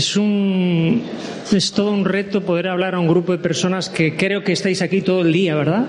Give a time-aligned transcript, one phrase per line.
[0.00, 1.02] Es, un,
[1.52, 4.80] es todo un reto poder hablar a un grupo de personas que creo que estáis
[4.80, 5.84] aquí todo el día, ¿verdad?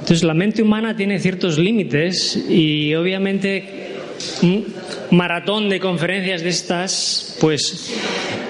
[0.00, 3.92] Entonces, la mente humana tiene ciertos límites y obviamente
[4.40, 4.72] un
[5.10, 7.92] maratón de conferencias de estas, pues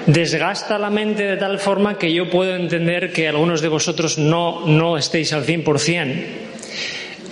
[0.07, 4.69] desgasta la mente de tal forma que yo puedo entender que algunos de vosotros no,
[4.69, 6.15] no estéis al 100%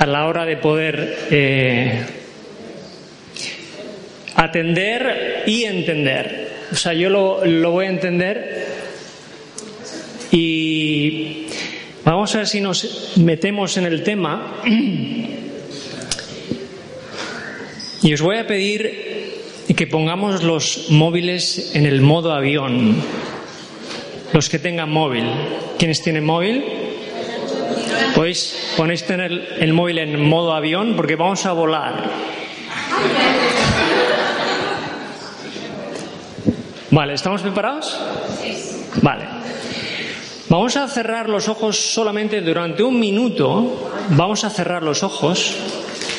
[0.01, 2.03] a la hora de poder eh,
[4.35, 6.44] atender y entender.
[6.75, 8.67] O sea, yo lo, lo voy a entender
[10.33, 11.47] y
[12.05, 14.57] vamos a ver si nos metemos en el tema.
[18.03, 19.37] Y os voy a pedir
[19.77, 22.97] que pongamos los móviles en el modo avión.
[24.33, 25.27] Los que tengan móvil.
[25.79, 26.65] ¿Quiénes tienen móvil?
[28.17, 32.11] Pues ponéis tener el móvil en modo avión porque vamos a volar.
[36.95, 37.99] Vale, ¿estamos preparados?
[39.03, 39.25] Vale.
[40.49, 43.91] Vamos a cerrar los ojos solamente durante un minuto.
[44.11, 45.57] Vamos a cerrar los ojos,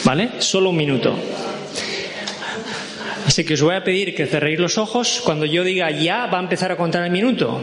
[0.03, 0.31] ¿vale?
[0.39, 1.15] Solo un minuto.
[3.25, 5.21] Así que os voy a pedir que cerréis los ojos.
[5.23, 7.61] Cuando yo diga ya, va a empezar a contar el minuto.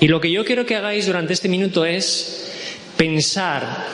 [0.00, 3.86] Y lo que yo quiero que hagáis durante este minuto es pensar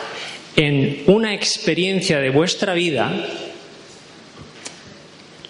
[0.57, 3.13] en una experiencia de vuestra vida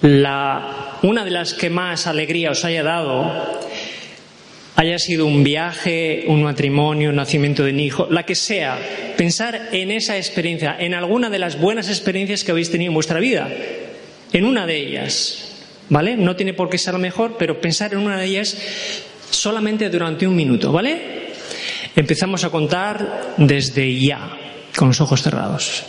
[0.03, 3.59] la, una de las que más alegría os haya dado
[4.77, 8.79] haya sido un viaje, un matrimonio, un nacimiento de un hijo, la que sea,
[9.17, 13.19] pensar en esa experiencia, en alguna de las buenas experiencias que habéis tenido en vuestra
[13.19, 13.49] vida,
[14.33, 15.57] en una de ellas,
[15.89, 16.17] ¿vale?
[16.17, 18.57] No tiene por qué ser lo mejor, pero pensar en una de ellas
[19.31, 21.33] solamente durante un minuto, ¿vale?
[21.97, 24.31] Empezamos a contar desde ya,
[24.77, 25.85] con los ojos cerrados.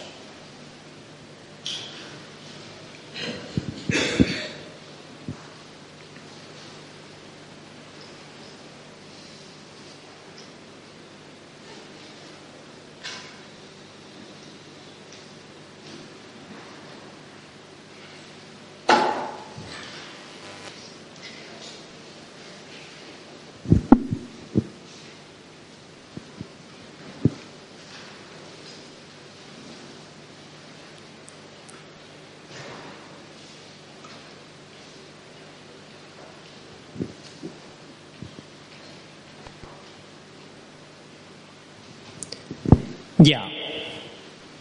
[43.20, 43.48] Ya.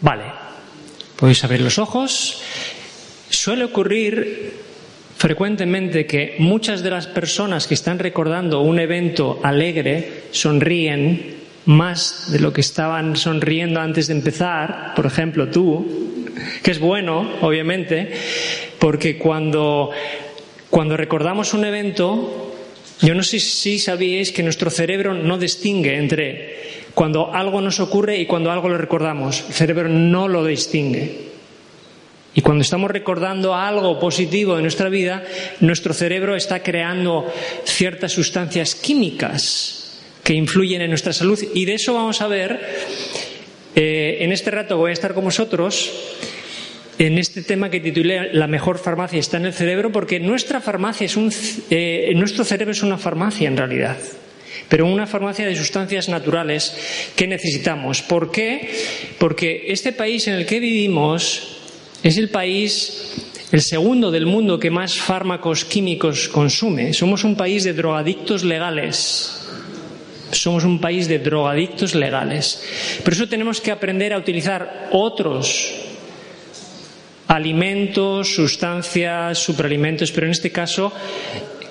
[0.01, 0.23] Vale.
[1.15, 2.41] Podéis abrir los ojos.
[3.29, 4.53] Suele ocurrir
[5.17, 12.39] frecuentemente que muchas de las personas que están recordando un evento alegre sonríen más de
[12.39, 16.25] lo que estaban sonriendo antes de empezar, por ejemplo tú,
[16.63, 18.11] que es bueno, obviamente,
[18.79, 19.91] porque cuando,
[20.69, 22.55] cuando recordamos un evento,
[23.01, 26.55] yo no sé si sabíais que nuestro cerebro no distingue entre
[26.99, 29.45] cuando algo nos ocurre y cuando algo lo recordamos.
[29.47, 31.29] El cerebro no lo distingue.
[32.35, 35.23] Y cuando estamos recordando algo positivo de nuestra vida,
[35.61, 37.25] nuestro cerebro está creando
[37.63, 41.39] ciertas sustancias químicas que influyen en nuestra salud.
[41.53, 42.59] Y de eso vamos a ver.
[43.75, 45.89] Eh, en este rato voy a estar con vosotros
[46.97, 51.05] en este tema que titulé La mejor farmacia está en el cerebro, porque nuestra farmacia
[51.05, 51.31] es un,
[51.69, 53.95] eh, nuestro cerebro es una farmacia en realidad
[54.69, 56.73] pero una farmacia de sustancias naturales
[57.15, 58.01] que necesitamos.
[58.03, 58.69] ¿Por qué?
[59.17, 61.57] Porque este país en el que vivimos
[62.03, 66.93] es el país el segundo del mundo que más fármacos químicos consume.
[66.93, 69.35] Somos un país de drogadictos legales.
[70.31, 72.61] Somos un país de drogadictos legales.
[73.03, 75.73] Por eso tenemos que aprender a utilizar otros
[77.27, 80.93] alimentos, sustancias, superalimentos, pero en este caso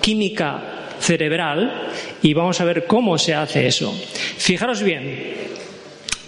[0.01, 1.89] química cerebral
[2.21, 3.93] y vamos a ver cómo se hace eso.
[4.37, 5.33] Fijaros bien,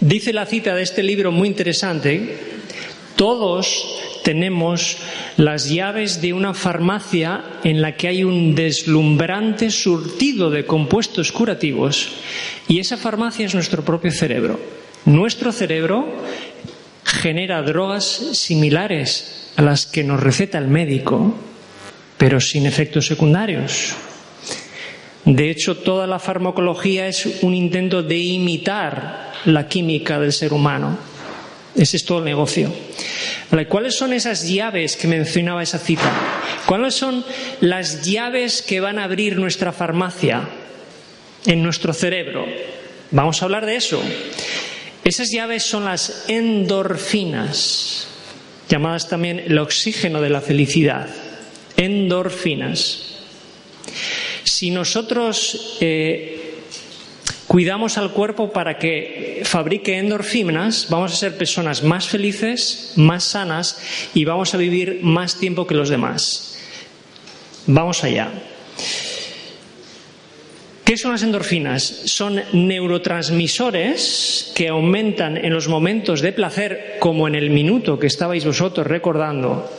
[0.00, 2.36] dice la cita de este libro muy interesante,
[3.16, 4.98] todos tenemos
[5.36, 12.08] las llaves de una farmacia en la que hay un deslumbrante surtido de compuestos curativos
[12.68, 14.58] y esa farmacia es nuestro propio cerebro.
[15.04, 16.06] Nuestro cerebro
[17.04, 21.34] genera drogas similares a las que nos receta el médico,
[22.16, 23.94] pero sin efectos secundarios.
[25.24, 30.98] De hecho, toda la farmacología es un intento de imitar la química del ser humano.
[31.76, 32.72] Ese es todo el negocio.
[33.68, 36.10] ¿Cuáles son esas llaves que mencionaba esa cita?
[36.66, 37.24] ¿Cuáles son
[37.60, 40.48] las llaves que van a abrir nuestra farmacia
[41.46, 42.44] en nuestro cerebro?
[43.10, 44.02] Vamos a hablar de eso.
[45.04, 48.08] Esas llaves son las endorfinas,
[48.68, 51.08] llamadas también el oxígeno de la felicidad.
[51.76, 53.18] Endorfinas.
[54.44, 56.54] Si nosotros eh,
[57.46, 63.78] cuidamos al cuerpo para que fabrique endorfinas, vamos a ser personas más felices, más sanas
[64.14, 66.58] y vamos a vivir más tiempo que los demás.
[67.66, 68.30] Vamos allá.
[70.84, 71.82] ¿Qué son las endorfinas?
[71.82, 78.44] Son neurotransmisores que aumentan en los momentos de placer, como en el minuto que estabais
[78.44, 79.70] vosotros recordando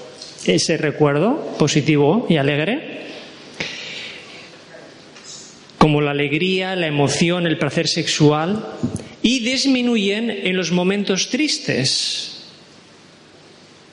[0.46, 2.93] ese recuerdo positivo y alegre,
[5.84, 8.66] como la alegría, la emoción, el placer sexual,
[9.22, 12.46] y disminuyen en los momentos tristes,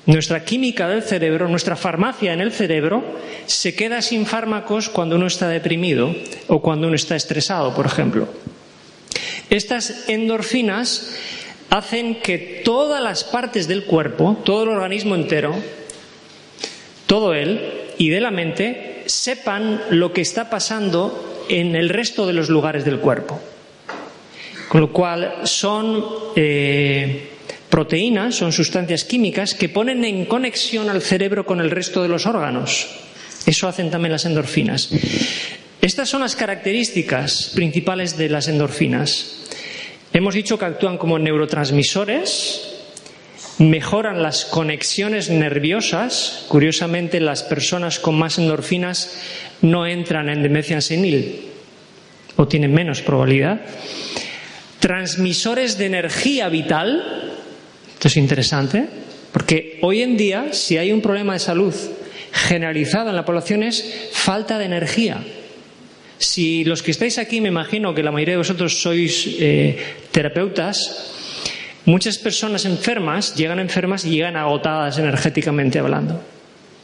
[0.06, 3.02] nuestra química del cerebro, nuestra farmacia en el cerebro,
[3.46, 6.14] se queda sin fármacos cuando uno está deprimido
[6.46, 8.28] o cuando uno está estresado, por ejemplo.
[9.50, 11.16] Estas endorfinas
[11.70, 15.56] hacen que todas las partes del cuerpo, todo el organismo entero,
[17.06, 22.32] todo él y de la mente, sepan lo que está pasando en el resto de
[22.32, 23.40] los lugares del cuerpo.
[24.68, 26.04] Con lo cual son
[26.36, 27.30] eh,
[27.70, 32.26] Proteínas son sustancias químicas que ponen en conexión al cerebro con el resto de los
[32.26, 32.88] órganos.
[33.46, 34.90] Eso hacen también las endorfinas.
[35.80, 39.46] Estas son las características principales de las endorfinas.
[40.12, 42.69] Hemos dicho que actúan como neurotransmisores,
[43.60, 46.46] mejoran las conexiones nerviosas.
[46.48, 49.20] Curiosamente, las personas con más endorfinas
[49.60, 51.42] no entran en demencia senil
[52.36, 53.60] o tienen menos probabilidad.
[54.80, 57.36] Transmisores de energía vital,
[57.92, 58.86] esto es interesante,
[59.30, 61.74] porque hoy en día, si hay un problema de salud
[62.32, 65.18] generalizado en la población, es falta de energía.
[66.16, 69.76] Si los que estáis aquí, me imagino que la mayoría de vosotros sois eh,
[70.10, 71.19] terapeutas,
[71.84, 76.20] muchas personas enfermas llegan enfermas y llegan agotadas energéticamente hablando.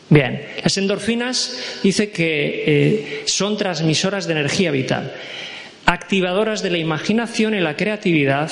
[0.08, 5.12] Bien, las endorfinas dice que eh, son transmisoras de energía vital,
[5.84, 8.50] activadoras de la imaginación y la creatividad,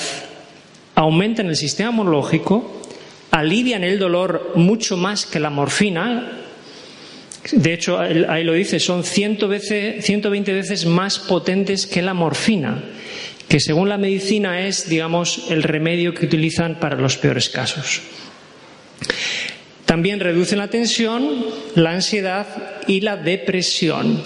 [0.95, 2.81] aumentan el sistema inmunológico,
[3.31, 6.41] alivian el dolor mucho más que la morfina.
[7.51, 12.83] De hecho, ahí lo dice, son 120 veces más potentes que la morfina,
[13.47, 18.01] que según la medicina es, digamos, el remedio que utilizan para los peores casos.
[19.85, 22.47] También reducen la tensión, la ansiedad
[22.87, 24.21] y la depresión.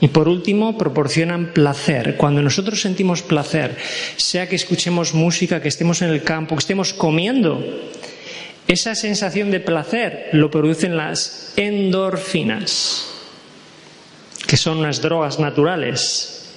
[0.00, 2.16] Y por último, proporcionan placer.
[2.16, 3.76] Cuando nosotros sentimos placer,
[4.16, 7.62] sea que escuchemos música, que estemos en el campo, que estemos comiendo,
[8.66, 13.06] esa sensación de placer lo producen las endorfinas,
[14.46, 16.52] que son unas drogas naturales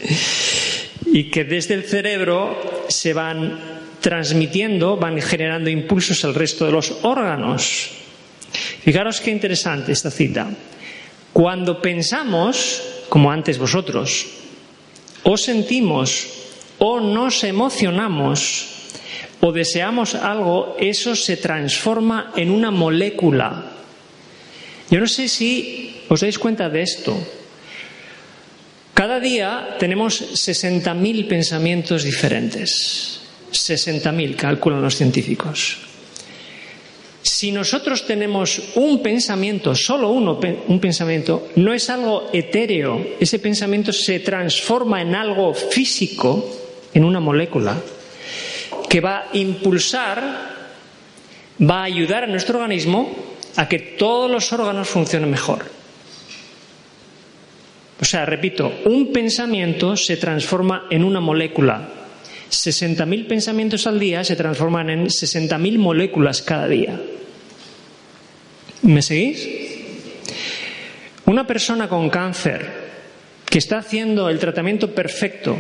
[1.05, 3.60] y que desde el cerebro se van
[4.00, 7.89] transmitiendo, van generando impulsos al resto de los órganos.
[8.84, 10.50] Fijaros qué interesante esta cita.
[11.31, 14.25] Cuando pensamos, como antes vosotros.
[15.24, 16.27] O sentimos
[16.79, 18.72] o nos emocionamos
[19.41, 23.74] o deseamos algo, eso se transforma en una molécula.
[24.89, 27.17] Yo no sé si os dais cuenta de esto.
[29.01, 33.20] Cada día tenemos 60.000 pensamientos diferentes.
[33.51, 35.77] 60.000, calculan los científicos.
[37.24, 43.91] Si nosotros tenemos un pensamiento, solo uno, un pensamiento, no es algo etéreo, ese pensamiento
[43.91, 46.46] se transforma en algo físico,
[46.93, 47.81] en una molécula,
[48.88, 50.67] que va a impulsar,
[51.60, 53.10] va a ayudar a nuestro organismo
[53.55, 55.80] a que todos los órganos funcionen mejor.
[58.05, 61.88] Sea, repito, un pensamiento se transforma en una molécula.
[62.50, 67.00] 60.000 pensamientos al día se transforman en 60.000 moléculas cada día.
[68.81, 69.48] ¿Me seguís?
[71.25, 72.81] Una persona con cáncer
[73.46, 75.55] que está haciendo el tratamiento perfecto,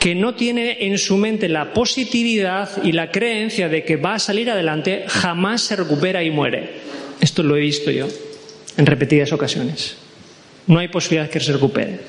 [0.00, 4.18] que no tiene en su mente la positividad y la creencia de que va a
[4.18, 6.72] salir adelante, jamás se recupera y muere.
[7.20, 8.08] Esto lo he visto yo
[8.76, 10.03] en repetidas ocasiones.
[10.66, 12.00] No hay posibilidad que se recupere.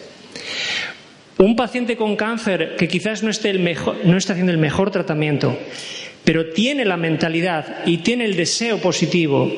[1.37, 5.57] Un paciente con cáncer que quizás no esté, no esté haciendo el mejor tratamiento,
[6.23, 9.51] pero tiene la mentalidad y tiene el deseo positivo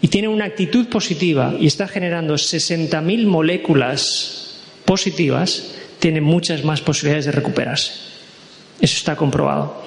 [0.00, 7.26] y tiene una actitud positiva y está generando 60.000 moléculas positivas, tiene muchas más posibilidades
[7.26, 7.92] de recuperarse.
[8.80, 9.84] Eso está comprobado.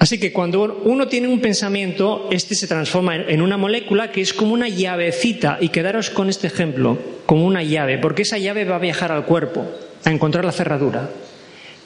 [0.00, 4.32] Así que cuando uno tiene un pensamiento, este se transforma en una molécula que es
[4.32, 5.58] como una llavecita.
[5.60, 9.26] Y quedaros con este ejemplo, como una llave, porque esa llave va a viajar al
[9.26, 9.70] cuerpo,
[10.02, 11.10] a encontrar la cerradura.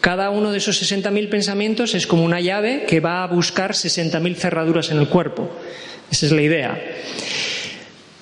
[0.01, 4.37] Cada uno de esos 60.000 pensamientos es como una llave que va a buscar 60.000
[4.37, 5.51] cerraduras en el cuerpo.
[6.09, 6.81] Esa es la idea.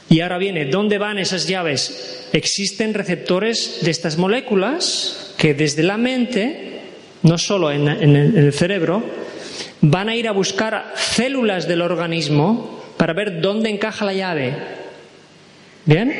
[0.08, 2.28] Y ahora viene, ¿dónde van esas llaves?
[2.32, 6.80] Existen receptores de estas moléculas que desde la mente,
[7.24, 9.04] no solo en, el cerebro,
[9.82, 14.54] van a ir a buscar células del organismo para ver dónde encaja la llave.
[15.84, 16.10] ¿Bien?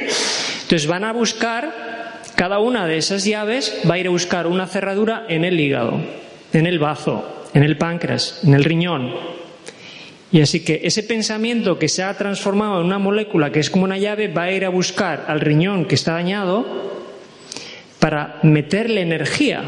[0.62, 4.66] Entonces van a buscar, cada una de esas llaves va a ir a buscar una
[4.66, 6.00] cerradura en el hígado,
[6.52, 9.14] en el bazo, en el páncreas, en el riñón.
[10.33, 13.85] Y así que ese pensamiento que se ha transformado en una molécula que es como
[13.85, 16.66] una llave va a ir a buscar al riñón que está dañado
[18.00, 19.62] para meterle energía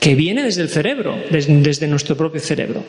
[0.00, 2.84] que viene desde el cerebro, desde, nuestro propio cerebro.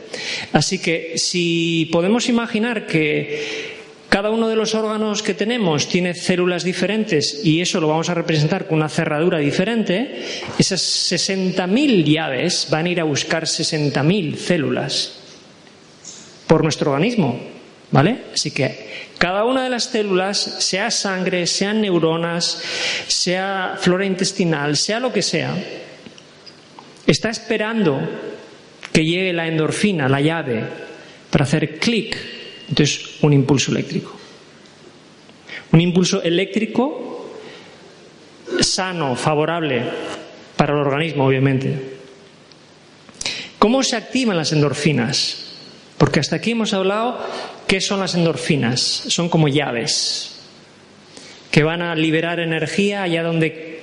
[0.54, 6.64] Así que si podemos imaginar que cada uno de los órganos que tenemos tiene células
[6.64, 10.24] diferentes y eso lo vamos a representar con una cerradura diferente,
[10.58, 15.20] esas 60.000 llaves van a ir a buscar 60.000 células
[16.48, 17.40] por nuestro organismo,
[17.92, 18.18] ¿vale?
[18.34, 22.62] Así que cada una de las células, sea sangre, sean neuronas,
[23.08, 25.54] sea flora intestinal, sea lo que sea,
[27.10, 28.08] Está esperando
[28.94, 30.64] que llegue la endorfina, la llave,
[31.32, 32.16] para hacer clic.
[32.70, 34.16] Entonces, un impulso eléctrico.
[35.72, 37.32] Un impulso eléctrico
[38.60, 39.84] sano, favorable
[40.56, 41.98] para el organismo, obviamente.
[43.58, 45.56] ¿Cómo se activan las endorfinas?
[45.98, 47.26] Porque hasta aquí hemos hablado
[47.66, 48.80] qué son las endorfinas.
[48.80, 50.42] Son como llaves
[51.50, 53.79] que van a liberar energía allá donde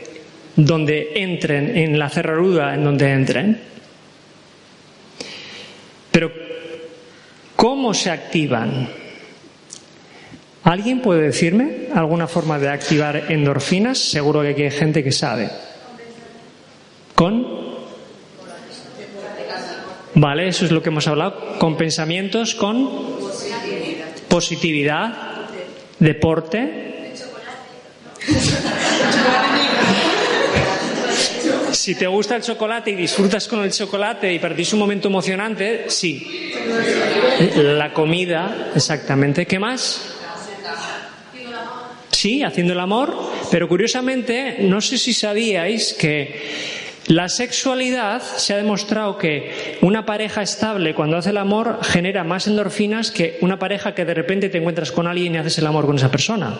[0.56, 3.60] donde entren, en la cerradura en donde entren.
[6.10, 6.32] Pero,
[7.54, 8.88] ¿cómo se activan?
[10.64, 13.98] ¿Alguien puede decirme alguna forma de activar endorfinas?
[13.98, 15.48] Seguro que aquí hay gente que sabe.
[17.14, 17.66] ¿Con?
[20.14, 21.58] Vale, eso es lo que hemos hablado.
[21.58, 22.90] Con pensamientos, con
[24.28, 25.14] positividad,
[26.00, 27.12] deporte.
[31.76, 35.84] Si te gusta el chocolate y disfrutas con el chocolate y perdís un momento emocionante,
[35.88, 36.50] sí.
[37.54, 39.46] La comida, exactamente.
[39.46, 40.14] ¿Qué más?
[42.10, 43.14] Sí, haciendo el amor.
[43.50, 46.40] Pero curiosamente, no sé si sabíais que
[47.08, 52.46] la sexualidad se ha demostrado que una pareja estable cuando hace el amor genera más
[52.46, 55.84] endorfinas que una pareja que de repente te encuentras con alguien y haces el amor
[55.84, 56.58] con esa persona.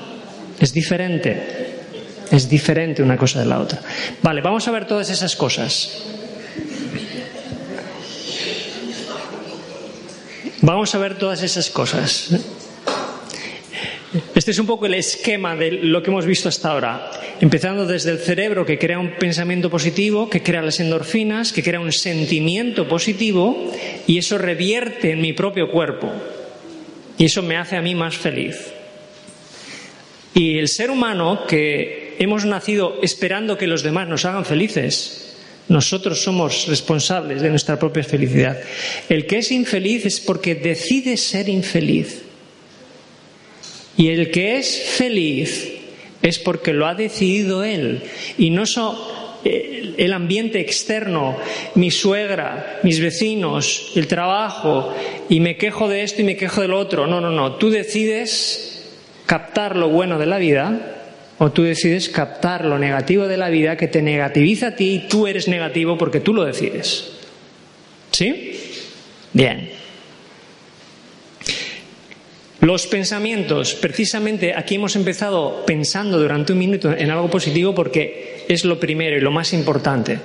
[0.61, 1.66] Es diferente.
[2.31, 3.81] Es diferente una cosa de la otra.
[4.23, 6.03] Vale, vamos a ver todas esas cosas.
[10.63, 12.31] Vamos a ver todas esas cosas.
[14.35, 17.11] Este es un poco el esquema de lo que hemos visto hasta ahora.
[17.41, 21.81] Empezando desde el cerebro que crea un pensamiento positivo, que crea las endorfinas, que crea
[21.81, 23.71] un sentimiento positivo
[24.07, 26.11] y eso revierte en mi propio cuerpo.
[27.19, 28.73] Y eso me hace a mí más feliz.
[30.35, 35.37] Y el ser humano que hemos nacido esperando que los demás nos hagan felices.
[35.69, 38.61] Nosotros somos responsables de nuestra propia felicidad.
[39.09, 42.23] El que es infeliz es porque decide ser infeliz.
[43.97, 45.73] Y el que es feliz
[46.23, 48.03] es porque lo ha decidido él.
[48.39, 51.37] Y no so, eh, el ambiente externo,
[51.75, 54.95] mi suegra, mis vecinos, el trabajo,
[55.29, 57.07] y me quejo de esto y me quejo del otro.
[57.07, 57.55] No, no, no.
[57.55, 58.85] Tú decides
[59.27, 60.96] captar lo bueno de la vida
[61.39, 65.09] o tú decides captar lo negativo de la vida que te negativiza a ti y
[65.09, 67.13] tú eres negativo porque tú lo decides.
[68.11, 68.59] ¿Sí?
[69.33, 69.71] Bien.
[72.61, 78.65] Los pensamientos, precisamente aquí hemos empezado pensando durante un minuto en algo positivo porque es
[78.65, 80.19] lo primero y lo más importante.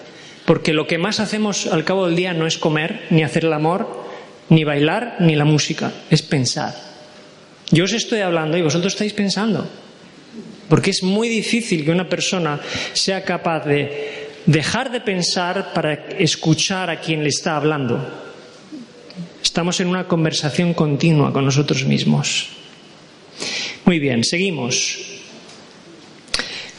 [0.45, 3.53] Porque lo que más hacemos al cabo del día no es comer, ni hacer el
[3.53, 4.05] amor,
[4.49, 6.73] ni bailar, ni la música, es pensar.
[7.69, 9.67] Yo os estoy hablando y vosotros estáis pensando.
[10.71, 12.57] Porque es muy difícil que una persona
[12.93, 17.99] sea capaz de dejar de pensar para escuchar a quien le está hablando.
[19.43, 22.47] Estamos en una conversación continua con nosotros mismos.
[23.83, 24.97] Muy bien, seguimos.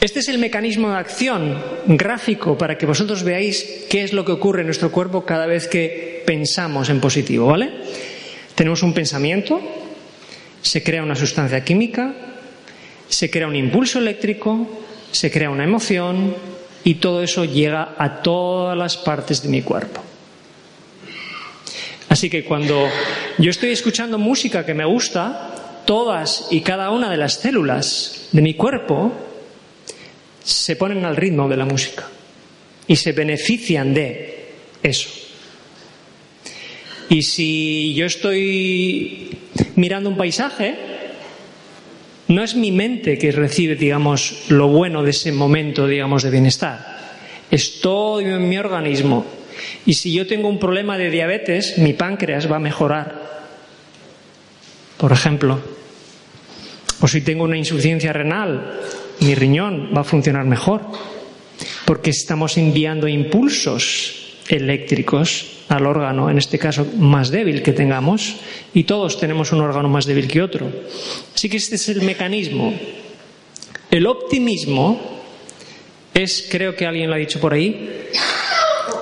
[0.01, 4.31] Este es el mecanismo de acción gráfico para que vosotros veáis qué es lo que
[4.31, 7.69] ocurre en nuestro cuerpo cada vez que pensamos en positivo, ¿vale?
[8.55, 9.61] Tenemos un pensamiento,
[10.63, 12.32] se crea una sustancia química,
[13.07, 14.67] se crea un impulso eléctrico,
[15.11, 16.35] se crea una emoción
[16.83, 20.01] y todo eso llega a todas las partes de mi cuerpo.
[22.09, 22.87] Así que cuando
[23.37, 28.41] yo estoy escuchando música que me gusta, todas y cada una de las células de
[28.41, 29.11] mi cuerpo
[30.43, 32.07] se ponen al ritmo de la música
[32.87, 34.51] y se benefician de
[34.83, 35.09] eso.
[37.09, 39.37] Y si yo estoy
[39.75, 40.92] mirando un paisaje,
[42.33, 46.93] no es mi mente que recibe, digamos, lo bueno de ese momento, digamos, de bienestar.
[47.49, 49.25] Es todo en mi organismo.
[49.85, 53.23] Y si yo tengo un problema de diabetes, mi páncreas va a mejorar.
[54.97, 55.59] Por ejemplo.
[57.01, 58.79] O si tengo una insuficiencia renal,
[59.19, 60.81] mi riñón va a funcionar mejor,
[61.85, 68.35] porque estamos enviando impulsos eléctricos al órgano, en este caso más débil que tengamos,
[68.73, 70.71] y todos tenemos un órgano más débil que otro.
[71.33, 72.73] Así que este es el mecanismo.
[73.89, 74.99] El optimismo
[76.13, 78.07] es, creo que alguien lo ha dicho por ahí,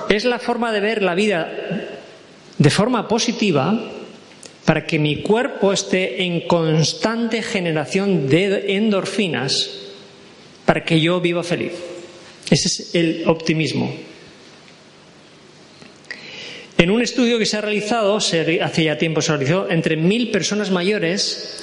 [0.08, 1.50] es la forma de ver la vida
[2.58, 3.90] de forma positiva
[4.64, 9.70] para que mi cuerpo esté en constante generación de endorfinas
[10.64, 11.72] para que yo viva feliz.
[12.50, 13.92] Ese es el optimismo.
[16.82, 20.72] En un estudio que se ha realizado, hace ya tiempo se realizó, entre mil personas
[20.72, 21.62] mayores,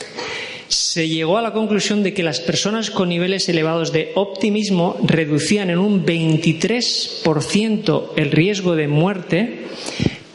[0.69, 5.71] se llegó a la conclusión de que las personas con niveles elevados de optimismo reducían
[5.71, 9.65] en un 23% el riesgo de muerte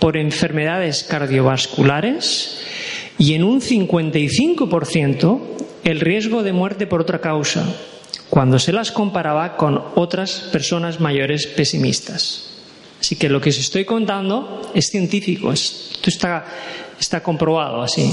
[0.01, 2.61] por enfermedades cardiovasculares
[3.17, 5.41] y en un 55%
[5.85, 7.75] el riesgo de muerte por otra causa,
[8.29, 12.54] cuando se las comparaba con otras personas mayores pesimistas.
[13.05, 16.43] Así que lo que os estoy contando es científico, esto está,
[16.99, 18.11] está comprobado así.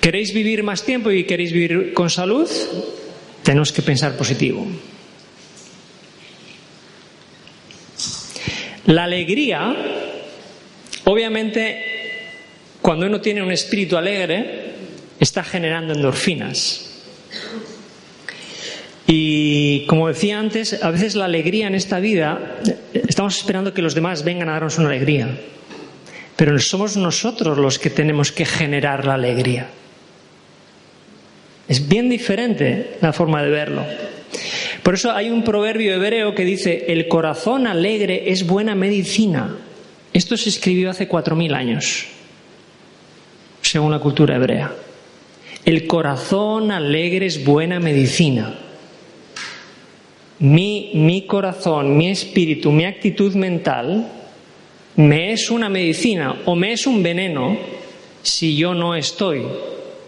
[0.00, 2.50] ¿Queréis vivir más tiempo y queréis vivir con salud?
[3.44, 4.66] Tenemos que pensar positivo.
[8.86, 9.76] La alegría,
[11.04, 12.26] obviamente,
[12.82, 14.74] cuando uno tiene un espíritu alegre,
[15.20, 16.90] está generando endorfinas.
[19.10, 22.58] Y como decía antes, a veces la alegría en esta vida,
[22.92, 25.30] estamos esperando que los demás vengan a darnos una alegría,
[26.36, 29.68] pero somos nosotros los que tenemos que generar la alegría.
[31.66, 33.82] Es bien diferente la forma de verlo.
[34.82, 39.56] Por eso hay un proverbio hebreo que dice, el corazón alegre es buena medicina.
[40.12, 42.04] Esto se escribió hace cuatro mil años,
[43.62, 44.70] según la cultura hebrea.
[45.64, 48.67] El corazón alegre es buena medicina.
[50.40, 54.12] Mi, mi corazón, mi espíritu, mi actitud mental
[54.96, 57.56] me es una medicina o me es un veneno
[58.22, 59.42] si yo no estoy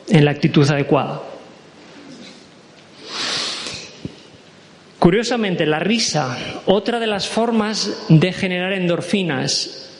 [0.08, 1.22] en la actitud adecuada.
[4.98, 9.90] Curiosamente, la risa, otra de las formas de generar endorfinas,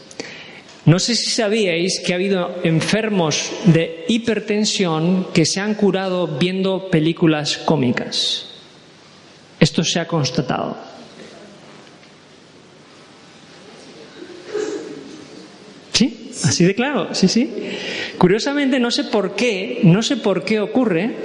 [0.84, 6.90] no sé si sabíais que ha habido enfermos de hipertensión que se han curado viendo
[6.90, 8.49] películas cómicas.
[9.60, 10.76] Esto se ha constatado.
[15.92, 16.32] ¿Sí?
[16.42, 17.48] Así de claro, sí, sí.
[18.16, 21.16] Curiosamente, no sé por qué, no sé por qué ocurre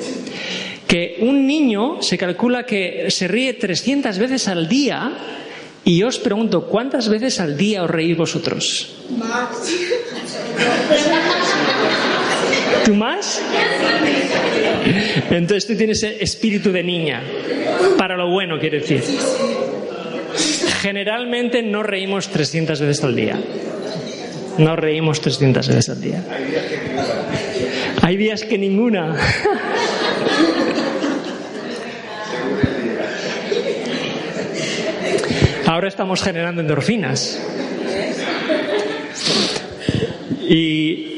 [0.88, 5.12] que un niño se calcula que se ríe 300 veces al día
[5.84, 8.96] y yo os pregunto, ¿cuántas veces al día os reís vosotros?
[9.18, 9.50] Más.
[12.86, 13.42] ¿Tú más?
[15.30, 17.24] Entonces tú tienes espíritu de niña,
[17.98, 19.04] para lo bueno quiere decir.
[20.82, 23.40] Generalmente no reímos 300 veces al día.
[24.58, 26.24] No reímos 300 veces al día.
[28.02, 29.16] Hay días que ninguna.
[35.66, 37.42] Ahora estamos generando endorfinas.
[40.48, 41.16] Y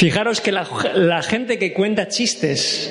[0.00, 2.90] Fijaros que la, gente que cuenta chistes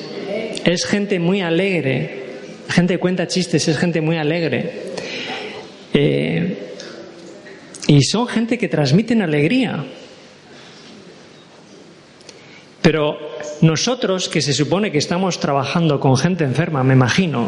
[0.64, 2.29] es gente muy alegre.
[2.70, 4.94] Gente que cuenta chistes es gente muy alegre.
[5.94, 6.76] Eh,
[7.88, 9.84] y son gente que transmiten alegría.
[12.82, 13.18] Pero
[13.62, 17.48] nosotros, que se supone que estamos trabajando con gente enferma, me imagino,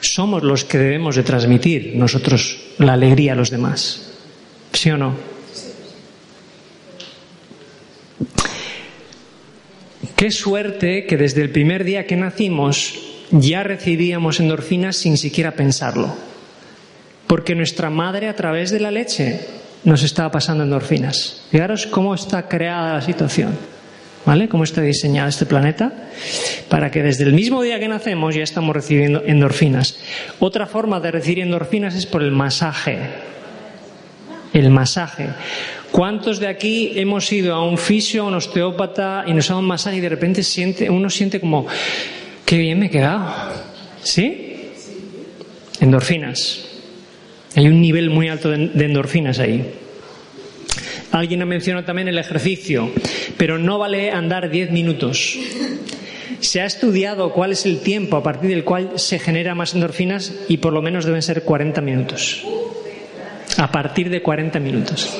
[0.00, 4.12] somos los que debemos de transmitir nosotros la alegría a los demás.
[4.72, 5.14] ¿Sí o no?
[10.16, 12.94] Qué suerte que desde el primer día que nacimos
[13.30, 16.14] ya recibíamos endorfinas sin siquiera pensarlo.
[17.26, 19.40] Porque nuestra madre a través de la leche
[19.82, 21.42] nos estaba pasando endorfinas.
[21.50, 23.56] Fijaros cómo está creada la situación.
[24.24, 24.48] ¿Vale?
[24.48, 25.92] ¿Cómo está diseñado este planeta?
[26.70, 29.98] Para que desde el mismo día que nacemos ya estamos recibiendo endorfinas.
[30.38, 32.98] Otra forma de recibir endorfinas es por el masaje.
[34.54, 35.28] El masaje.
[35.94, 39.60] ¿Cuántos de aquí hemos ido a un fisio, a un osteópata y nos ha dado
[39.60, 41.68] un masaje y de repente siente, uno siente como,
[42.44, 43.32] qué bien me he quedado?
[44.02, 44.72] ¿Sí?
[45.78, 46.66] Endorfinas.
[47.54, 49.70] Hay un nivel muy alto de endorfinas ahí.
[51.12, 52.90] Alguien ha mencionado también el ejercicio,
[53.36, 55.38] pero no vale andar 10 minutos.
[56.40, 60.34] Se ha estudiado cuál es el tiempo a partir del cual se genera más endorfinas
[60.48, 62.44] y por lo menos deben ser 40 minutos.
[63.58, 65.16] A partir de 40 minutos.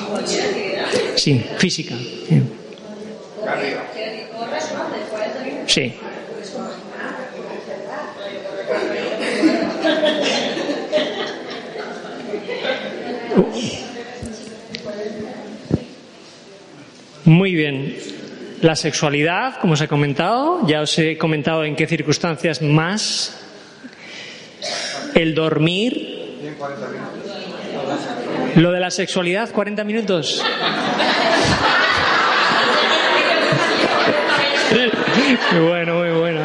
[1.25, 1.95] Sí, física.
[5.65, 5.91] Sí.
[17.23, 17.97] Muy bien.
[18.61, 23.35] La sexualidad, como os he comentado, ya os he comentado en qué circunstancias más.
[25.15, 26.45] El dormir.
[28.55, 30.41] Lo de la sexualidad, 40 minutos.
[35.51, 36.39] Muy bueno, muy bueno.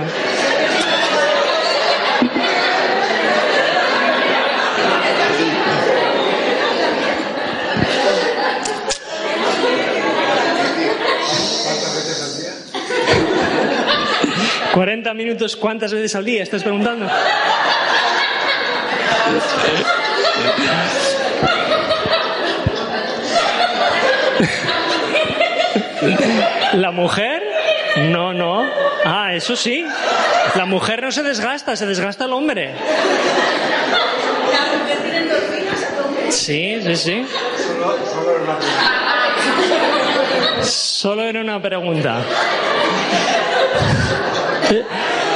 [14.74, 16.42] 40 minutos, ¿cuántas veces al día?
[16.42, 17.06] ¿Estás preguntando?
[26.74, 27.42] ¿La mujer?
[28.10, 28.64] No, no.
[29.04, 29.84] Ah, eso sí.
[30.54, 32.74] La mujer no se desgasta, se desgasta el hombre.
[36.30, 37.26] Sí, sí, sí.
[40.62, 42.22] Solo era una pregunta.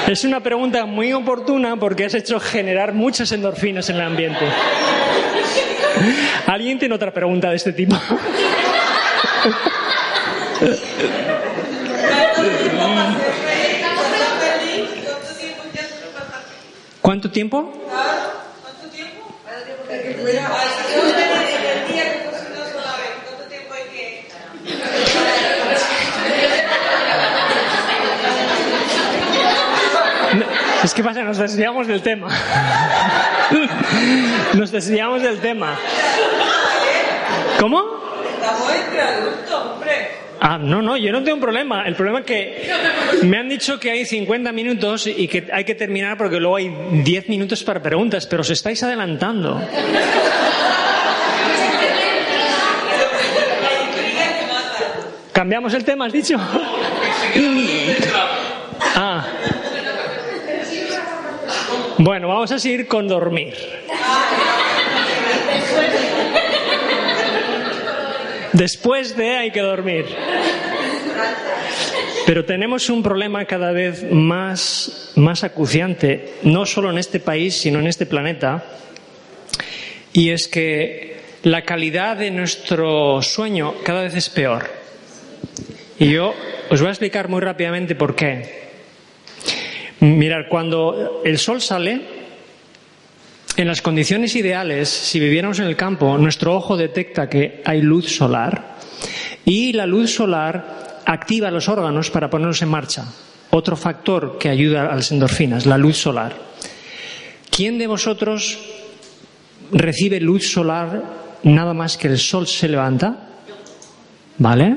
[0.07, 4.47] Es una pregunta muy oportuna porque has hecho generar muchas endorfinas en el ambiente.
[6.47, 7.97] ¿Alguien tiene otra pregunta de este tipo?
[17.15, 17.73] ¿Cuánto tiempo?
[18.61, 19.23] ¿Cuánto tiempo?
[30.83, 32.27] Es que pasa, nos desviamos del tema.
[34.55, 35.79] Nos desviamos del tema.
[37.61, 37.95] ¿Cómo?
[40.47, 41.87] Ah, no, no, yo no tengo un problema.
[41.87, 42.71] El problema es que
[43.23, 46.71] me han dicho que hay 50 minutos y que hay que terminar porque luego hay
[47.03, 49.59] 10 minutos para preguntas, pero os estáis adelantando.
[55.33, 56.37] ¿Cambiamos el tema, has dicho?
[58.97, 59.25] Ah.
[61.97, 63.55] Bueno, vamos a seguir con dormir.
[68.55, 70.07] Después de hay que dormir.
[72.25, 77.81] Pero tenemos un problema cada vez más, más acuciante, no solo en este país, sino
[77.81, 78.65] en este planeta,
[80.13, 84.71] y es que la calidad de nuestro sueño cada vez es peor.
[85.99, 86.33] Y yo
[86.71, 88.71] os voy a explicar muy rápidamente por qué.
[89.99, 92.24] Mirar, cuando el sol sale,
[93.57, 98.09] en las condiciones ideales, si viviéramos en el campo, nuestro ojo detecta que hay luz
[98.09, 98.77] solar
[99.45, 103.05] y la luz solar activa los órganos para ponerlos en marcha.
[103.51, 106.35] Otro factor que ayuda a las endorfinas, la luz solar.
[107.51, 108.59] ¿Quién de vosotros
[109.71, 111.03] recibe luz solar
[111.45, 113.29] nada más que el sol se levanta?
[114.39, 114.77] ¿Vale?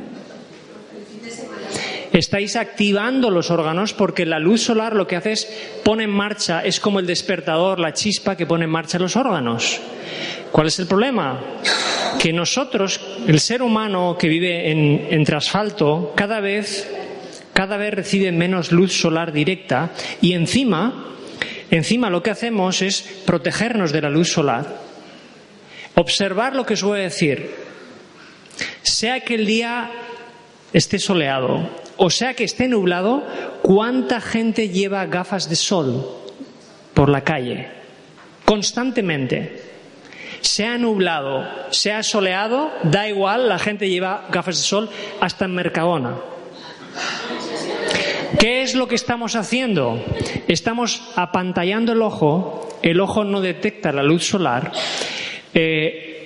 [2.19, 5.45] Estáis activando los órganos porque la luz solar lo que hace es
[5.83, 9.79] pone en marcha, es como el despertador, la chispa que pone en marcha los órganos.
[10.51, 11.39] ¿Cuál es el problema?
[12.17, 16.89] que nosotros, el ser humano que vive en, entre asfalto, cada vez,
[17.53, 21.13] cada vez recibe menos luz solar directa y encima,
[21.69, 24.87] encima lo que hacemos es protegernos de la luz solar.
[25.95, 27.51] Observar lo que os voy a decir.
[28.83, 29.91] Sea que el día
[30.73, 33.23] esté soleado o sea que esté nublado,
[33.61, 36.05] ¿cuánta gente lleva gafas de sol
[36.93, 37.67] por la calle?
[38.45, 39.63] Constantemente.
[40.41, 46.15] Sea nublado, sea soleado, da igual, la gente lleva gafas de sol hasta en Mercadona.
[48.39, 49.99] ¿Qué es lo que estamos haciendo?
[50.47, 54.71] Estamos apantallando el ojo, el ojo no detecta la luz solar.
[55.53, 56.16] Eh,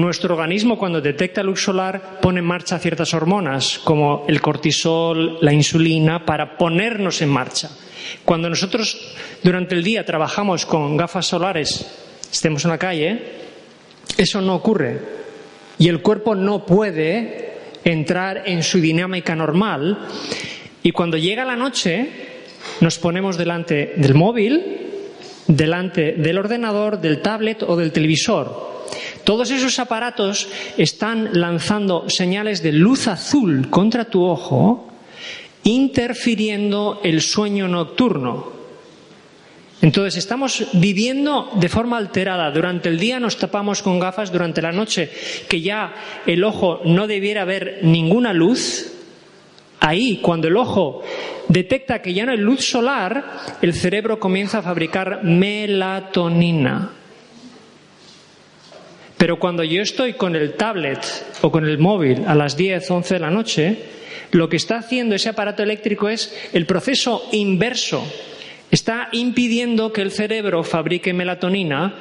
[0.00, 5.52] nuestro organismo, cuando detecta luz solar, pone en marcha ciertas hormonas, como el cortisol, la
[5.52, 7.70] insulina, para ponernos en marcha.
[8.24, 11.86] Cuando nosotros durante el día trabajamos con gafas solares,
[12.32, 13.22] estemos en la calle,
[14.16, 14.98] eso no ocurre.
[15.78, 17.52] Y el cuerpo no puede
[17.84, 20.06] entrar en su dinámica normal.
[20.82, 22.08] Y cuando llega la noche,
[22.80, 24.90] nos ponemos delante del móvil,
[25.48, 28.72] delante del ordenador, del tablet o del televisor
[29.24, 34.88] todos esos aparatos están lanzando señales de luz azul contra tu ojo,
[35.64, 38.52] interfiriendo el sueño nocturno.
[39.80, 42.50] Entonces estamos viviendo de forma alterada.
[42.52, 45.10] Durante el día nos tapamos con gafas, durante la noche,
[45.48, 45.92] que ya
[46.24, 48.92] el ojo no debiera ver ninguna luz.
[49.80, 51.02] Ahí, cuando el ojo
[51.48, 57.01] detecta que ya no hay luz solar, el cerebro comienza a fabricar melatonina.
[59.22, 60.98] Pero cuando yo estoy con el tablet
[61.42, 63.78] o con el móvil a las 10, 11 de la noche,
[64.32, 68.04] lo que está haciendo ese aparato eléctrico es el proceso inverso.
[68.68, 71.94] Está impidiendo que el cerebro fabrique melatonina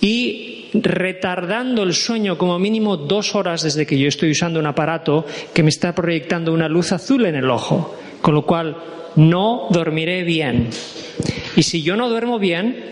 [0.00, 5.26] y retardando el sueño como mínimo dos horas desde que yo estoy usando un aparato
[5.54, 8.76] que me está proyectando una luz azul en el ojo, con lo cual
[9.14, 10.70] no dormiré bien.
[11.54, 12.84] Y si yo no duermo bien,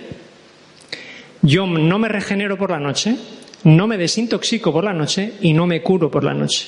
[1.43, 3.17] yo no me regenero por la noche,
[3.65, 6.67] no me desintoxico por la noche y no me curo por la noche.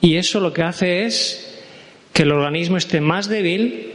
[0.00, 1.58] Y eso lo que hace es
[2.12, 3.92] que el organismo esté más débil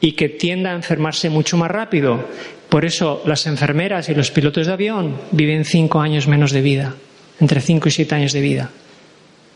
[0.00, 2.28] y que tienda a enfermarse mucho más rápido.
[2.68, 6.94] Por eso las enfermeras y los pilotos de avión viven cinco años menos de vida,
[7.40, 8.70] entre cinco y siete años de vida,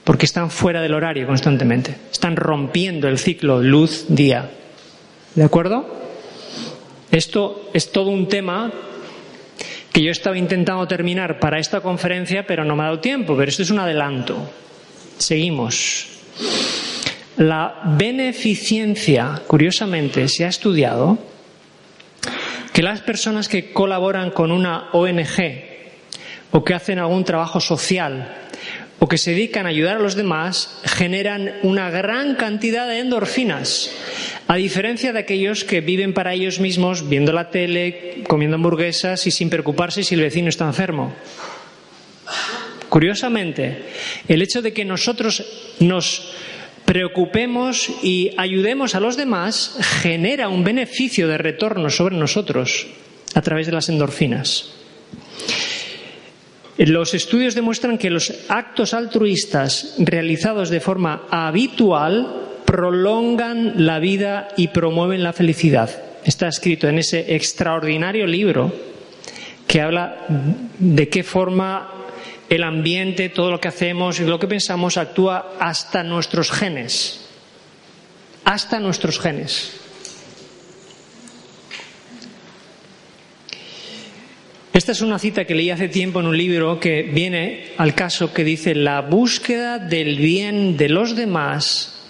[0.04, 4.50] porque están fuera del horario constantemente, están rompiendo el ciclo luz-día.
[5.34, 5.98] ¿De acuerdo?
[7.10, 8.72] Esto es todo un tema
[9.92, 13.48] que yo estaba intentando terminar para esta conferencia, pero no me ha dado tiempo, pero
[13.48, 14.50] esto es un adelanto.
[15.18, 16.06] Seguimos.
[17.36, 21.18] La beneficencia, curiosamente, se ha estudiado
[22.72, 25.64] que las personas que colaboran con una ONG
[26.50, 28.47] o que hacen algún trabajo social
[28.98, 33.90] o que se dedican a ayudar a los demás generan una gran cantidad de endorfinas,
[34.48, 39.30] a diferencia de aquellos que viven para ellos mismos viendo la tele, comiendo hamburguesas y
[39.30, 41.14] sin preocuparse si el vecino está enfermo.
[42.88, 43.84] Curiosamente,
[44.26, 45.44] el hecho de que nosotros
[45.78, 46.32] nos
[46.84, 52.86] preocupemos y ayudemos a los demás genera un beneficio de retorno sobre nosotros
[53.34, 54.77] a través de las endorfinas.
[56.78, 64.68] Los estudios demuestran que los actos altruistas realizados de forma habitual prolongan la vida y
[64.68, 65.90] promueven la felicidad.
[66.24, 68.72] Está escrito en ese extraordinario libro
[69.66, 70.24] que habla
[70.78, 71.90] de qué forma
[72.48, 77.26] el ambiente, todo lo que hacemos y lo que pensamos actúa hasta nuestros genes.
[78.44, 79.87] Hasta nuestros genes.
[84.78, 88.32] Esta es una cita que leí hace tiempo en un libro que viene al caso
[88.32, 92.00] que dice la búsqueda del bien de los demás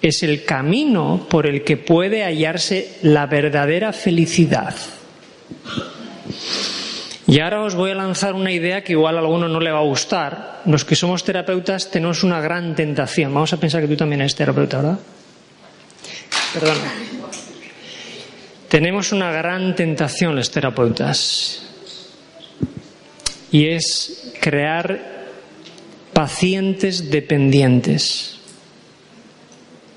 [0.00, 4.76] es el camino por el que puede hallarse la verdadera felicidad.
[7.26, 9.80] Y ahora os voy a lanzar una idea que igual a alguno no le va
[9.80, 10.62] a gustar.
[10.66, 13.34] Los que somos terapeutas tenemos una gran tentación.
[13.34, 14.98] Vamos a pensar que tú también eres terapeuta, ¿verdad?
[16.52, 16.76] Perdón.
[18.68, 21.73] Tenemos una gran tentación los terapeutas
[23.54, 24.98] y es crear
[26.12, 28.40] pacientes dependientes.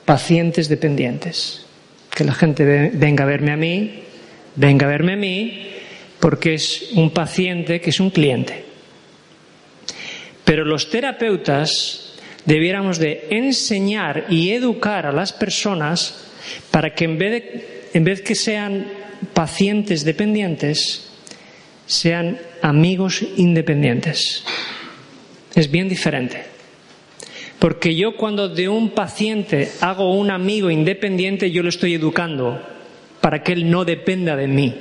[0.05, 1.65] Pacientes dependientes.
[2.13, 4.03] Que la gente venga a verme a mí,
[4.55, 5.69] venga a verme a mí,
[6.19, 8.63] porque es un paciente que es un cliente.
[10.45, 12.13] Pero los terapeutas
[12.45, 16.27] debiéramos de enseñar y educar a las personas
[16.69, 18.85] para que en vez de, en vez que sean
[19.33, 21.09] pacientes dependientes,
[21.87, 24.43] sean amigos independientes.
[25.55, 26.43] Es bien diferente.
[27.59, 32.61] Porque yo cuando de un paciente hago un amigo independiente, yo lo estoy educando
[33.21, 34.75] para que él no dependa de mí.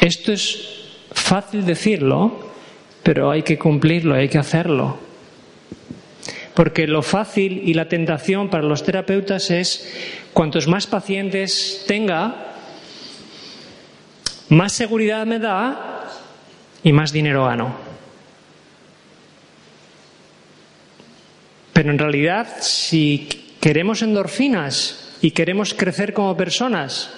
[0.00, 0.68] Esto es
[1.12, 2.52] fácil decirlo,
[3.02, 4.98] pero hay que cumplirlo, hay que hacerlo.
[6.54, 9.92] Porque lo fácil y la tentación para los terapeutas es
[10.32, 12.53] cuantos más pacientes tenga,
[14.48, 16.10] más seguridad me da
[16.82, 17.74] y más dinero gano.
[21.72, 27.10] Pero en realidad, si queremos endorfinas y queremos crecer como personas,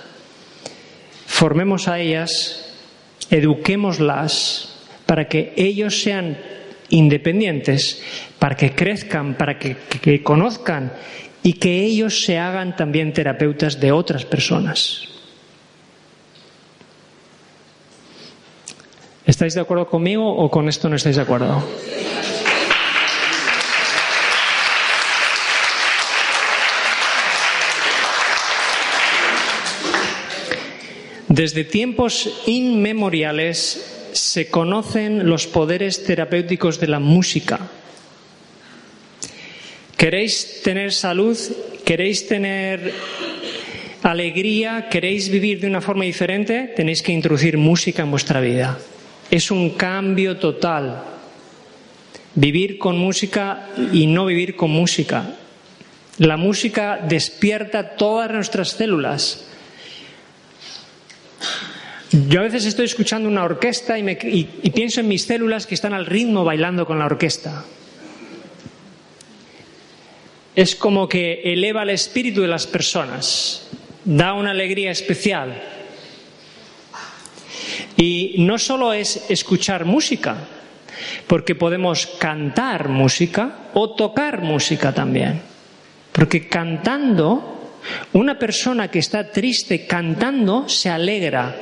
[1.26, 2.74] formemos a ellas,
[3.30, 6.38] eduquémoslas para que ellos sean
[6.88, 8.02] independientes,
[8.38, 10.92] para que crezcan, para que, que, conozcan
[11.42, 15.15] y que ellos se hagan también terapeutas de otras personas.
[19.26, 21.58] ¿Estáis de acuerdo conmigo o con esto no estáis de acuerdo?
[31.26, 37.58] Desde tiempos inmemoriales se conocen los poderes terapéuticos de la música.
[39.96, 41.36] ¿Queréis tener salud?
[41.84, 42.94] ¿Queréis tener
[44.02, 44.88] alegría?
[44.88, 46.72] ¿Queréis vivir de una forma diferente?
[46.76, 48.78] Tenéis que introducir música en vuestra vida.
[49.30, 51.02] Es un cambio total.
[52.34, 55.36] Vivir con música y no vivir con música.
[56.18, 59.46] La música despierta todas nuestras células
[62.10, 64.04] yo a veces estoy escuchando una orquesta y,
[64.72, 67.64] pienso en mis células que están al ritmo bailando con la orquesta.
[70.54, 73.68] Es como que eleva el espíritu de las personas,
[74.04, 75.60] da una alegría especial.
[77.96, 80.36] Y no solo es escuchar música,
[81.26, 85.40] porque podemos cantar música o tocar música también.
[86.12, 87.72] Porque cantando,
[88.12, 91.56] una persona que está triste cantando se alegra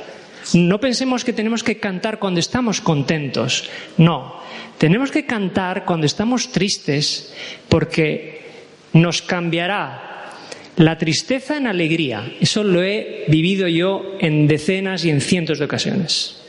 [0.53, 3.67] no pensemos que tenemos que cantar cuando estamos contentos.
[3.97, 4.41] No,
[4.77, 7.33] tenemos que cantar cuando estamos tristes
[7.67, 8.45] porque
[8.93, 10.14] nos cambiará
[10.77, 12.33] la tristeza en alegría.
[12.39, 16.41] Eso lo he vivido yo en decenas y en cientos de ocasiones.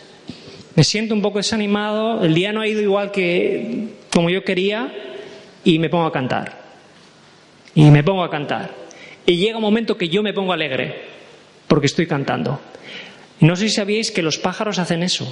[0.75, 4.93] Me siento un poco desanimado, el día no ha ido igual que como yo quería
[5.65, 6.67] y me pongo a cantar.
[7.75, 8.75] Y me pongo a cantar.
[9.25, 10.95] Y llega un momento que yo me pongo alegre
[11.67, 12.61] porque estoy cantando.
[13.41, 15.27] No sé si sabíais que los pájaros hacen eso.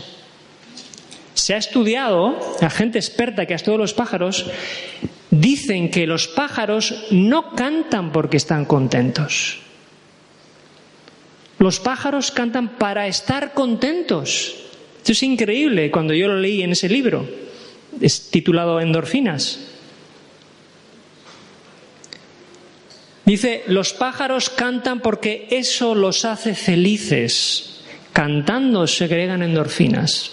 [1.34, 4.46] Se ha estudiado, la gente experta que ha estudiado los pájaros,
[5.40, 9.58] dicen que los pájaros no cantan porque están contentos.
[11.58, 14.54] Los pájaros cantan para estar contentos.
[14.98, 17.28] Esto es increíble cuando yo lo leí en ese libro,
[18.00, 19.60] es titulado Endorfinas.
[23.24, 27.80] Dice, los pájaros cantan porque eso los hace felices.
[28.12, 30.32] Cantando segregan endorfinas.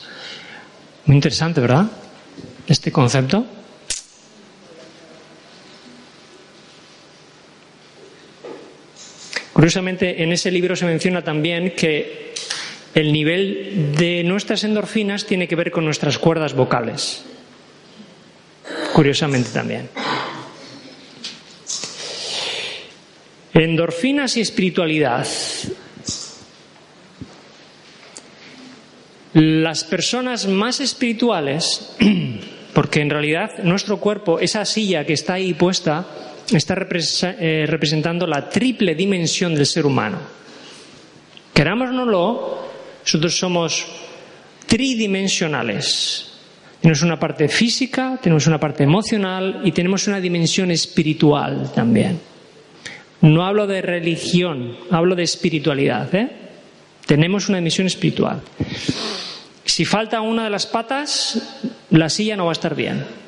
[1.06, 1.86] Muy interesante, ¿verdad?
[2.68, 3.46] Este concepto.
[9.62, 12.34] Curiosamente, en ese libro se menciona también que
[12.96, 17.24] el nivel de nuestras endorfinas tiene que ver con nuestras cuerdas vocales.
[18.92, 19.88] Curiosamente también.
[23.54, 25.28] Endorfinas y espiritualidad.
[29.34, 31.96] Las personas más espirituales,
[32.74, 38.50] porque en realidad nuestro cuerpo, esa silla que está ahí puesta, está eh, representando la
[38.50, 40.18] triple dimensión del ser humano.
[41.54, 42.70] Querámoslo,
[43.04, 43.86] nosotros somos
[44.66, 46.28] tridimensionales.
[46.82, 52.20] Tenemos una parte física, tenemos una parte emocional y tenemos una dimensión espiritual también.
[53.22, 56.14] No hablo de religión, hablo de espiritualidad.
[56.16, 56.32] ¿eh?
[57.06, 58.42] Tenemos una dimensión espiritual.
[59.64, 61.60] Si falta una de las patas,
[61.92, 63.21] la silla no va a estar bien.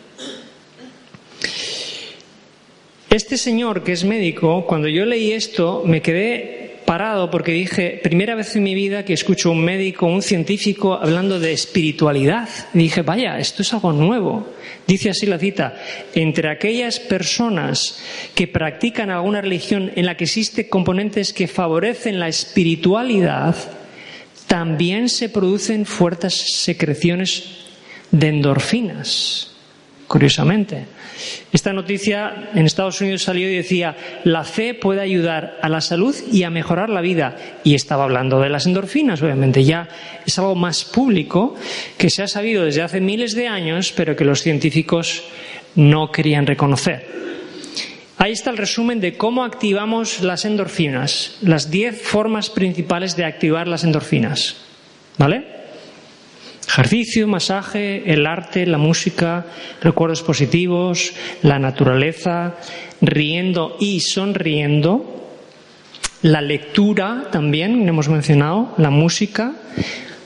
[3.13, 8.33] Este señor que es médico, cuando yo leí esto, me quedé parado porque dije, primera
[8.33, 12.49] vez en mi vida que escucho un médico, un científico hablando de espiritualidad.
[12.73, 14.47] Y dije, vaya, esto es algo nuevo.
[14.87, 15.79] Dice así la cita,
[16.15, 17.99] entre aquellas personas
[18.33, 23.55] que practican alguna religión en la que existen componentes que favorecen la espiritualidad,
[24.47, 27.43] también se producen fuertes secreciones
[28.09, 29.52] de endorfinas.
[30.13, 30.85] Curiosamente.
[31.51, 36.15] Esta noticia en Estados Unidos salió y decía, la fe puede ayudar a la salud
[36.31, 37.35] y a mejorar la vida.
[37.63, 39.63] Y estaba hablando de las endorfinas, obviamente.
[39.63, 39.89] Ya
[40.23, 41.55] es algo más público
[41.97, 45.23] que se ha sabido desde hace miles de años, pero que los científicos
[45.73, 47.07] no querían reconocer.
[48.19, 53.67] Ahí está el resumen de cómo activamos las endorfinas, las diez formas principales de activar
[53.67, 54.57] las endorfinas.
[55.17, 55.62] ¿Vale?
[56.67, 59.45] Ejercicio, masaje, el arte, la música,
[59.81, 62.55] recuerdos positivos, la naturaleza,
[63.01, 65.13] riendo y sonriendo,
[66.23, 69.53] la lectura también, hemos mencionado, la música,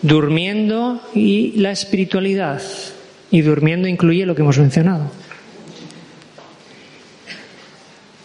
[0.03, 2.61] durmiendo y la espiritualidad.
[3.31, 5.11] Y durmiendo incluye lo que hemos mencionado.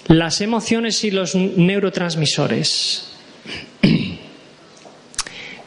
[0.07, 3.12] Las emociones y los neurotransmisores.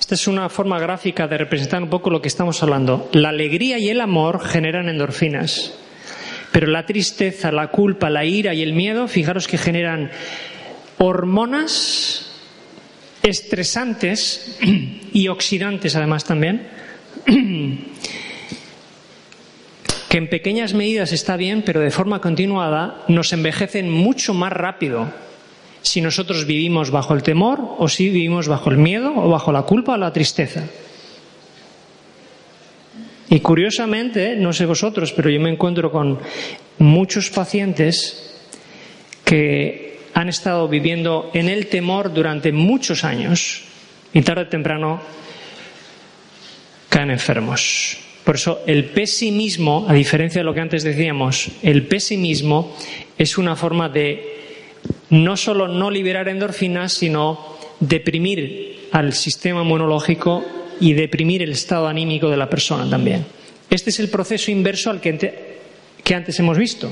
[0.06, 3.10] Esta es una forma gráfica de representar un poco lo que estamos hablando.
[3.14, 5.74] La alegría y el amor generan endorfinas,
[6.52, 10.12] pero la tristeza, la culpa, la ira y el miedo, fijaros que generan
[11.00, 12.32] hormonas
[13.24, 14.60] estresantes
[15.12, 16.68] y oxidantes además también,
[20.08, 25.25] que en pequeñas medidas está bien, pero de forma continuada nos envejecen mucho más rápido
[25.86, 29.62] si nosotros vivimos bajo el temor o si vivimos bajo el miedo o bajo la
[29.62, 30.66] culpa o la tristeza.
[33.30, 36.18] Y curiosamente, no sé vosotros, pero yo me encuentro con
[36.80, 38.34] muchos pacientes
[39.24, 43.62] que han estado viviendo en el temor durante muchos años
[44.12, 45.02] y tarde o temprano
[46.90, 48.00] caen enfermos.
[48.24, 52.76] Por eso el pesimismo, a diferencia de lo que antes decíamos, el pesimismo
[53.20, 54.35] es una forma de
[55.10, 60.44] no solo no liberar endorfinas, sino deprimir al sistema inmunológico
[60.80, 63.26] y deprimir el estado anímico de la persona también.
[63.70, 65.60] Este es el proceso inverso al que,
[66.04, 66.90] que antes hemos visto.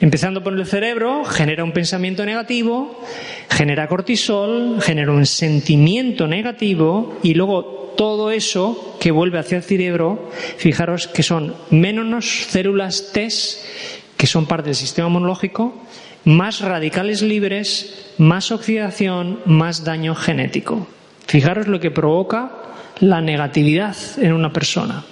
[0.00, 3.02] Empezando por el cerebro, genera un pensamiento negativo,
[3.50, 10.30] genera cortisol, genera un sentimiento negativo y luego todo eso que vuelve hacia el cerebro,
[10.56, 13.28] fijaros que son menos células T
[14.16, 15.74] que son parte del sistema inmunológico
[16.24, 20.86] más radicales libres, más oxidación, más daño genético.
[21.26, 22.52] Fijaros lo que provoca
[23.00, 25.04] la negatividad en una persona.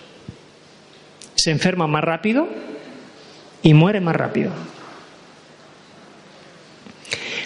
[1.34, 2.48] Se enferma más rápido
[3.62, 4.52] y muere más rápido.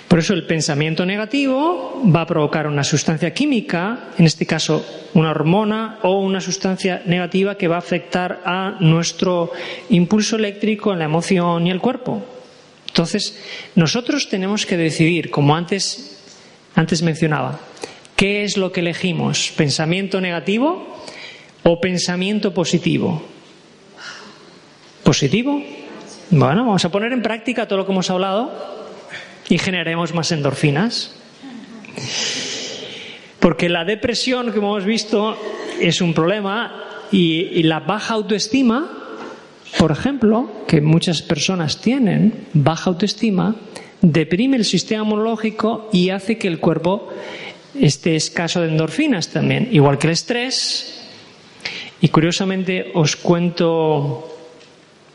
[0.08, 4.84] Por eso el pensamiento negativo va a provocar una sustancia química, en este caso
[5.14, 9.52] una hormona o una sustancia negativa que va a afectar a nuestro
[9.88, 12.22] impulso eléctrico en la emoción y el cuerpo.
[12.92, 13.38] Entonces,
[13.74, 16.20] nosotros tenemos que decidir, como antes,
[16.74, 17.58] antes mencionaba,
[18.16, 19.50] ¿qué es lo que elegimos?
[19.56, 21.02] ¿Pensamiento negativo
[21.62, 23.22] o pensamiento positivo?
[25.04, 25.62] ¿Positivo?
[26.28, 28.52] Bueno, vamos a poner en práctica todo lo que hemos hablado
[29.48, 31.16] y generaremos más endorfinas.
[33.40, 35.34] Porque la depresión, como hemos visto,
[35.80, 39.01] es un problema y la baja autoestima
[39.78, 43.56] por ejemplo, que muchas personas tienen baja autoestima,
[44.00, 47.08] deprime el sistema inmunológico y hace que el cuerpo
[47.78, 50.98] esté escaso de endorfinas también, igual que el estrés.
[52.00, 54.28] Y curiosamente os cuento,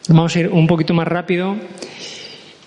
[0.07, 1.55] vamos a ir un poquito más rápido.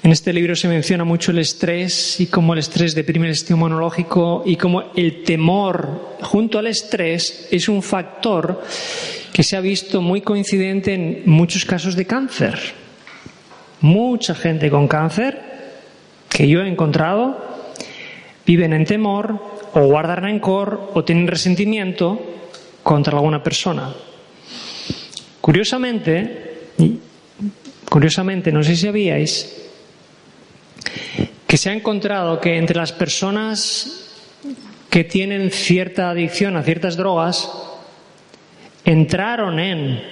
[0.02, 3.58] En este libro se menciona mucho el estrés y cómo el estrés deprime el sistema
[3.58, 8.62] inmunológico y cómo el temor junto al estrés es un factor
[9.32, 12.58] que se ha visto muy coincidente en muchos casos de cáncer.
[13.80, 15.40] Mucha gente con cáncer
[16.28, 17.50] que yo he encontrado
[18.46, 19.38] viven en temor
[19.74, 22.20] o guardan rencor o tienen resentimiento
[22.82, 23.94] contra alguna persona.
[25.40, 26.70] Curiosamente,
[27.88, 29.56] curiosamente, no sé si sabíais
[31.46, 34.06] que se ha encontrado que entre las personas
[34.88, 37.50] que tienen cierta adicción a ciertas drogas,
[38.90, 40.02] entraron en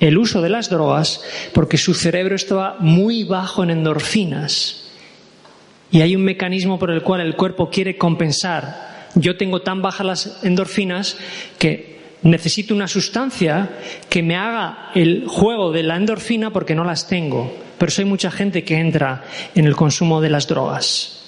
[0.00, 1.22] el uso de las drogas
[1.54, 4.90] porque su cerebro estaba muy bajo en endorfinas.
[5.92, 9.08] Y hay un mecanismo por el cual el cuerpo quiere compensar.
[9.14, 11.16] Yo tengo tan bajas las endorfinas
[11.58, 13.70] que necesito una sustancia
[14.08, 17.54] que me haga el juego de la endorfina porque no las tengo.
[17.78, 19.24] Pero hay mucha gente que entra
[19.54, 21.20] en el consumo de las drogas.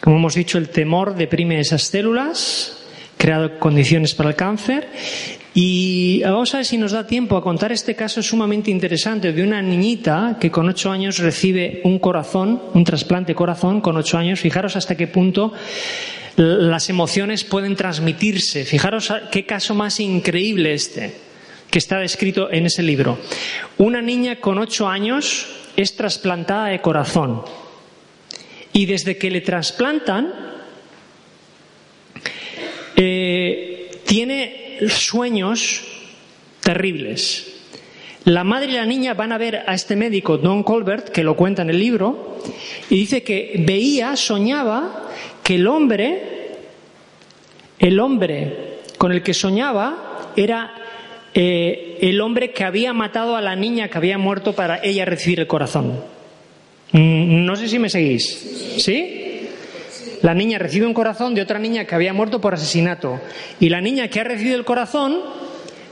[0.00, 2.78] Como hemos dicho, el temor deprime esas células,
[3.18, 4.88] creado condiciones para el cáncer.
[5.54, 9.42] Y vamos a ver si nos da tiempo a contar este caso sumamente interesante de
[9.42, 14.40] una niñita que con ocho años recibe un corazón, un trasplante corazón con ocho años.
[14.40, 15.52] Fijaros hasta qué punto
[16.36, 18.64] las emociones pueden transmitirse.
[18.64, 21.12] Fijaros qué caso más increíble este.
[21.70, 23.18] que está descrito en ese libro.
[23.78, 25.46] Una niña con ocho años
[25.76, 27.42] es trasplantada de corazón
[28.72, 30.32] y desde que le trasplantan
[32.96, 35.82] eh, tiene sueños
[36.60, 37.48] terribles.
[38.24, 41.36] La madre y la niña van a ver a este médico, Don Colbert, que lo
[41.36, 42.38] cuenta en el libro,
[42.88, 45.08] y dice que veía, soñaba
[45.42, 46.22] que el hombre,
[47.78, 50.72] el hombre con el que soñaba era
[51.34, 55.40] eh, el hombre que había matado a la niña que había muerto para ella recibir
[55.40, 56.00] el corazón.
[56.92, 58.76] Mm, no sé si me seguís.
[58.78, 59.31] ¿Sí?
[60.22, 63.20] La niña recibe un corazón de otra niña que había muerto por asesinato.
[63.58, 65.18] Y la niña que ha recibido el corazón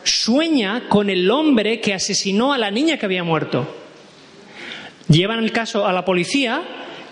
[0.04, 3.66] sueña con el hombre que asesinó a la niña que había muerto.
[5.08, 6.62] Llevan el caso a la policía,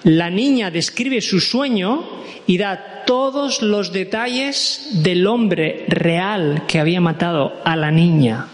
[0.04, 2.08] la niña describe su sueño
[2.46, 8.46] y da todos los detalles del hombre real que había matado a la niña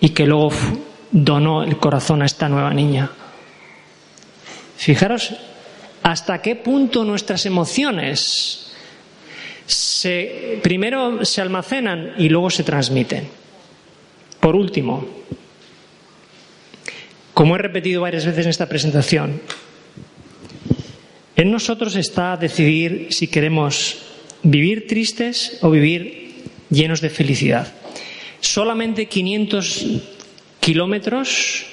[0.00, 0.50] y que luego
[1.12, 3.10] donó el corazón a esta nueva niña.
[4.76, 5.34] Fijaros
[6.08, 8.72] hasta qué punto nuestras emociones
[9.66, 13.28] se, primero se almacenan y luego se transmiten.
[14.40, 15.06] Por último,
[17.34, 19.42] como he repetido varias veces en esta presentación,
[21.36, 23.98] en nosotros está decidir si queremos
[24.42, 26.36] vivir tristes o vivir
[26.70, 27.70] llenos de felicidad.
[28.40, 29.84] Solamente 500
[30.58, 31.66] kilómetros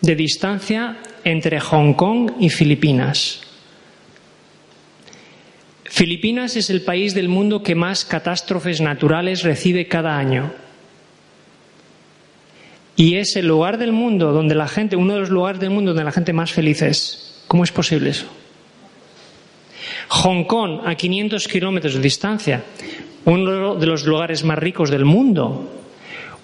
[0.00, 3.51] de distancia entre Hong Kong y Filipinas.
[5.92, 10.50] Filipinas es el país del mundo que más catástrofes naturales recibe cada año.
[12.96, 15.90] Y es el lugar del mundo donde la gente, uno de los lugares del mundo
[15.90, 17.44] donde la gente más feliz es.
[17.46, 18.24] ¿Cómo es posible eso?
[20.08, 22.64] Hong Kong, a 500 kilómetros de distancia,
[23.26, 25.78] uno de los lugares más ricos del mundo,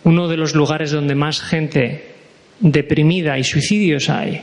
[0.05, 2.16] uno de los lugares donde más gente
[2.61, 4.42] deprimida y suicidios hay.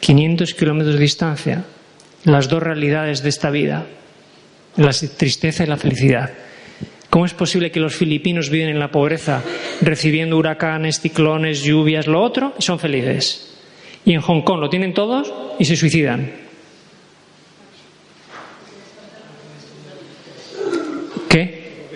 [0.00, 1.64] 500 kilómetros de distancia
[2.24, 3.86] las dos realidades de esta vida,
[4.76, 6.30] la tristeza y la felicidad.
[7.08, 9.42] ¿Cómo es posible que los filipinos viven en la pobreza,
[9.80, 13.58] recibiendo huracanes, ciclones, lluvias, lo otro, y son felices?
[14.04, 16.30] Y en Hong Kong lo tienen todos y se suicidan.
[21.28, 21.88] ¿Qué?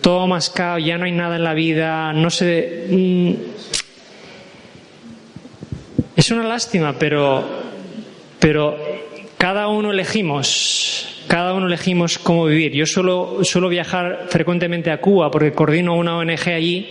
[0.00, 2.86] Todo mascado, ya no hay nada en la vida, no sé.
[2.88, 3.32] Mm,
[6.16, 7.71] es una lástima, pero
[8.42, 8.76] pero
[9.38, 12.72] cada uno elegimos, cada uno elegimos cómo vivir.
[12.72, 16.88] Yo suelo, suelo viajar frecuentemente a Cuba porque coordino una ONG allí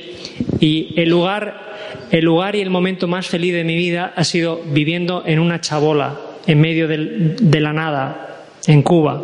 [0.62, 1.74] y el lugar,
[2.10, 5.60] el lugar y el momento más feliz de mi vida ha sido viviendo en una
[5.60, 9.22] chabola, en medio de la nada, en Cuba.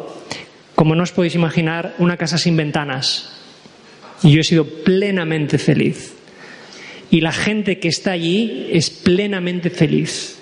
[0.75, 3.41] Como no os podéis imaginar, una casa sin ventanas.
[4.21, 6.13] Y yo he sido plenamente feliz.
[7.09, 10.36] Y la gente que está allí es plenamente feliz.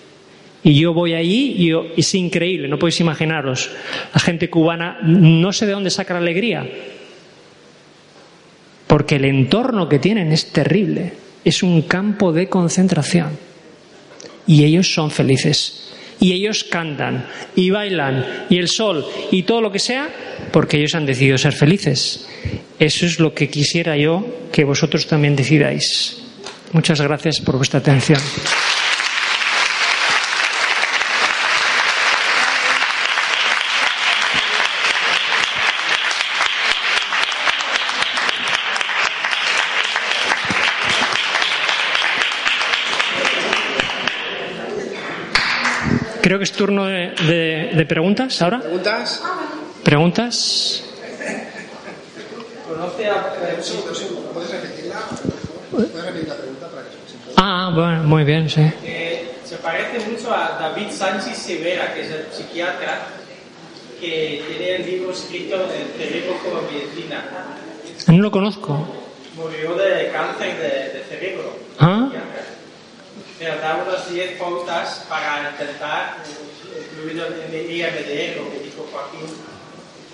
[0.65, 3.69] Y yo voy allí y es increíble, no podéis imaginaros.
[4.11, 6.67] La gente cubana no sé de dónde saca la alegría,
[8.87, 11.13] porque el entorno que tienen es terrible.
[11.43, 13.37] Es un campo de concentración.
[14.47, 15.93] Y ellos son felices.
[16.19, 20.09] Y ellos cantan y bailan y el sol y todo lo que sea
[20.51, 22.27] porque ellos han decidido ser felices.
[22.79, 26.23] Eso es lo que quisiera yo que vosotros también decidáis.
[26.71, 28.19] Muchas gracias por vuestra atención.
[46.35, 48.59] Creo que es turno de, preguntas ahora.
[48.59, 49.23] ¿Preguntas?
[49.85, 50.83] ¿Preguntas?
[52.67, 53.33] ¿Conoce a...
[54.33, 54.95] ¿Puedes repetirla?
[55.71, 58.69] ¿Puedes repetir la pregunta para que se Ah, bueno, muy bien, sí.
[59.45, 63.07] se parece mucho a David Sánchez Severa, que es el psiquiatra
[64.01, 67.23] que tiene el libro escrito El cerebro como medicina.
[68.07, 68.85] No lo conozco.
[69.37, 71.57] Murió de cáncer de, cerebro.
[71.79, 72.09] ¿Ah?
[72.11, 72.54] pero
[73.39, 76.17] da unas 10 pautas para intentar,
[76.91, 79.27] incluido en el IMD, lo que dijo Joaquín,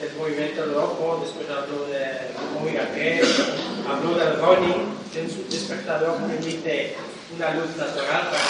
[0.02, 3.22] el movimiento del ojo, después habló de omega 3,
[3.88, 6.96] habló del running, en su despertador permite
[7.36, 8.42] una luz natural para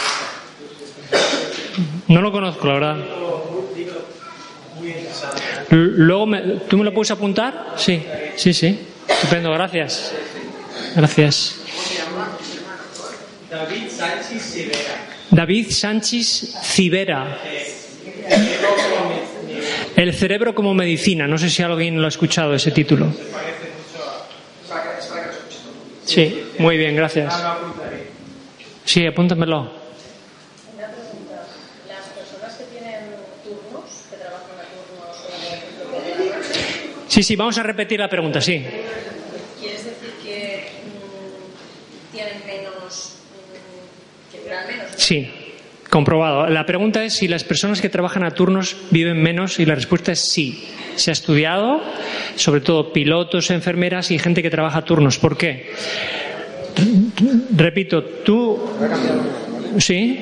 [2.08, 2.98] No lo conozco, la verdad.
[5.70, 7.74] Luego, me, ¿tú me lo puedes apuntar?
[7.78, 8.04] Sí,
[8.36, 8.88] sí, sí.
[9.08, 10.14] Estupendo, gracias.
[10.96, 11.58] Gracias.
[13.52, 14.96] David Sánchez Civera.
[15.30, 17.38] David Sánchez Civera.
[19.96, 21.28] El cerebro como medicina.
[21.28, 23.14] No sé si alguien lo ha escuchado ese título.
[26.06, 27.34] Sí, muy bien, gracias.
[28.86, 29.82] Sí, apúntamelo.
[37.10, 38.66] Sí, sí, vamos a repetir la pregunta, sí.
[39.60, 42.51] ¿quieres decir que mm, tienen que
[44.96, 45.30] Sí,
[45.90, 46.48] comprobado.
[46.48, 50.12] La pregunta es si las personas que trabajan a turnos viven menos y la respuesta
[50.12, 50.64] es sí.
[50.96, 51.82] Se ha estudiado,
[52.36, 55.18] sobre todo pilotos, enfermeras y gente que trabaja a turnos.
[55.18, 55.72] ¿Por qué?
[57.56, 58.60] Repito, tú...
[59.78, 60.20] Sí.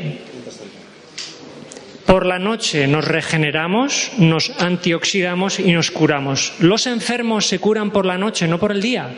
[2.06, 6.54] Por la noche nos regeneramos, nos antioxidamos y nos curamos.
[6.60, 9.10] Los enfermos se curan por la noche, no por el día.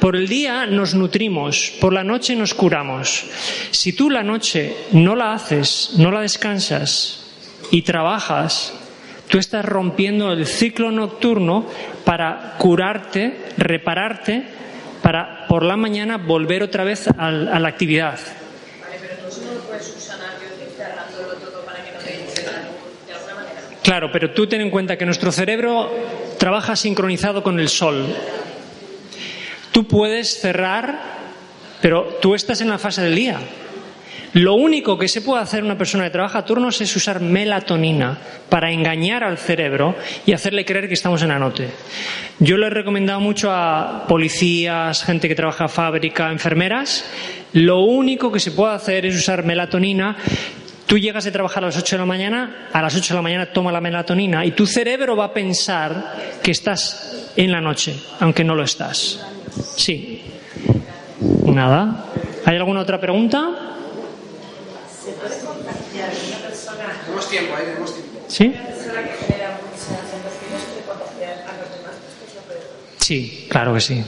[0.00, 3.24] Por el día nos nutrimos, por la noche nos curamos.
[3.72, 7.26] Si tú la noche no la haces, no la descansas
[7.72, 8.72] y trabajas,
[9.28, 11.66] tú estás rompiendo el ciclo nocturno
[12.04, 14.44] para curarte, repararte,
[15.02, 18.18] para por la mañana volver otra vez a la actividad.
[23.82, 25.90] Claro, pero tú ten en cuenta que nuestro cerebro
[26.38, 28.04] trabaja sincronizado con el sol.
[29.78, 30.98] Tú puedes cerrar,
[31.80, 33.38] pero tú estás en la fase del día.
[34.32, 38.18] Lo único que se puede hacer una persona que trabaja a turnos es usar melatonina
[38.48, 39.94] para engañar al cerebro
[40.26, 41.68] y hacerle creer que estamos en la noche.
[42.40, 47.04] Yo lo he recomendado mucho a policías, gente que trabaja en fábrica, enfermeras.
[47.52, 50.16] Lo único que se puede hacer es usar melatonina.
[50.86, 53.22] Tú llegas de trabajar a las 8 de la mañana, a las 8 de la
[53.22, 57.94] mañana toma la melatonina y tu cerebro va a pensar que estás en la noche,
[58.18, 59.27] aunque no lo estás.
[59.76, 60.22] Sí.
[61.46, 62.04] Nada.
[62.44, 63.50] ¿Hay alguna otra pregunta?
[67.04, 68.18] Tenemos tiempo, ahí tenemos tiempo.
[68.28, 68.54] ¿Sí?
[72.98, 74.02] Sí, claro que sí.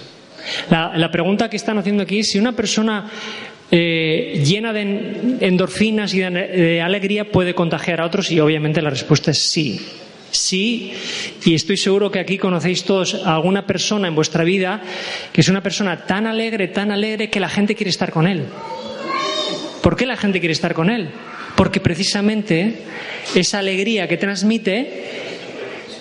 [0.68, 3.10] La, la pregunta que están haciendo aquí es si una persona
[3.70, 8.82] eh, llena de en- endorfinas y de, de alegría puede contagiar a otros y obviamente
[8.82, 9.80] la respuesta es sí.
[10.30, 10.92] Sí,
[11.44, 14.80] y estoy seguro que aquí conocéis todos a alguna persona en vuestra vida
[15.32, 18.46] que es una persona tan alegre, tan alegre que la gente quiere estar con él.
[19.82, 21.10] ¿Por qué la gente quiere estar con él?
[21.56, 22.82] Porque precisamente
[23.34, 25.04] esa alegría que transmite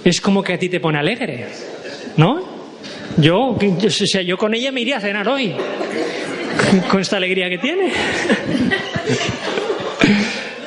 [0.03, 1.47] es como que a ti te pone alegre,
[2.17, 2.59] ¿no?
[3.17, 5.53] Yo, o sea, yo con ella me iría a cenar hoy,
[6.89, 7.91] con esta alegría que tiene.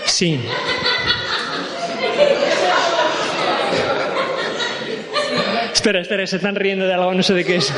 [0.04, 0.38] Sí.
[5.82, 7.74] Espera, espera, se están riendo de algo, no sé de qué es.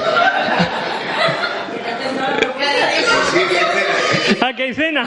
[4.43, 5.05] ¿Ah, que hay cena?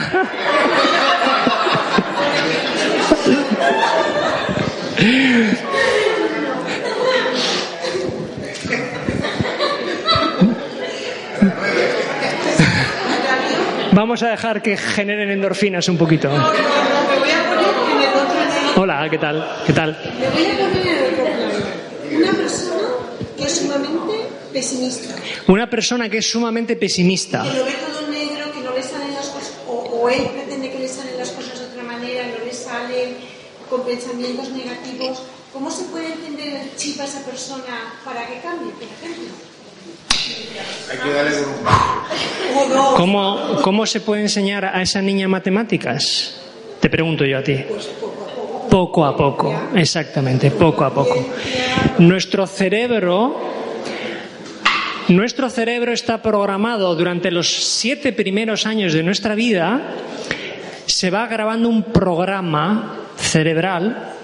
[13.92, 16.28] Vamos a dejar que generen endorfinas un poquito.
[16.32, 16.52] A.
[18.74, 19.48] Hola, ¿qué tal?
[19.64, 19.96] ¿Qué tal?
[22.30, 22.67] A
[24.58, 25.14] pesimista,
[25.46, 27.42] Una persona que es sumamente pesimista.
[27.42, 30.70] que lo ve todo negro, que no le salen las cosas, o, o él pretende
[30.72, 33.16] que le salen las cosas de otra manera, no le salen
[33.70, 35.22] con pensamientos negativos.
[35.52, 39.28] ¿Cómo se puede entender el chip a esa persona para que cambie, por ejemplo?
[40.90, 46.34] Hay que darle con un ¿Cómo, ¿Cómo se puede enseñar a esa niña matemáticas?
[46.80, 47.56] Te pregunto yo a ti.
[48.70, 51.26] Poco a poco, exactamente, poco a poco.
[51.98, 53.34] Nuestro cerebro,
[55.08, 59.80] nuestro cerebro está programado durante los siete primeros años de nuestra vida,
[60.86, 64.14] se va grabando un programa cerebral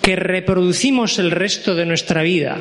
[0.00, 2.56] que reproducimos el resto de nuestra vida.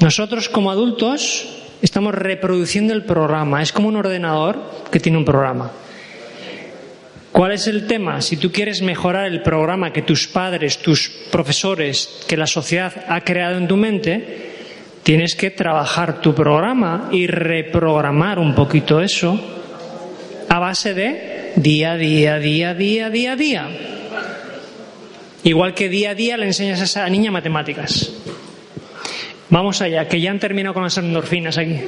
[0.00, 1.48] Nosotros como adultos
[1.82, 3.62] estamos reproduciendo el programa.
[3.62, 5.72] Es como un ordenador que tiene un programa.
[7.32, 8.20] ¿Cuál es el tema?
[8.20, 13.20] Si tú quieres mejorar el programa que tus padres, tus profesores, que la sociedad ha
[13.22, 14.47] creado en tu mente,
[15.08, 19.40] tienes que trabajar tu programa y reprogramar un poquito eso
[20.50, 23.68] a base de día, día, día, día, día, día.
[25.44, 28.12] Igual que día a día le enseñas a esa niña matemáticas.
[29.48, 31.80] Vamos allá, que ya han terminado con las endorfinas aquí.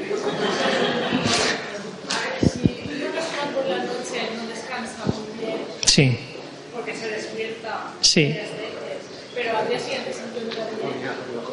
[3.52, 6.16] por la noche no descansa muy bien Sí,
[6.72, 8.28] porque se despierta sí.
[8.28, 11.50] varias veces, pero al día siguiente se encuentra bien.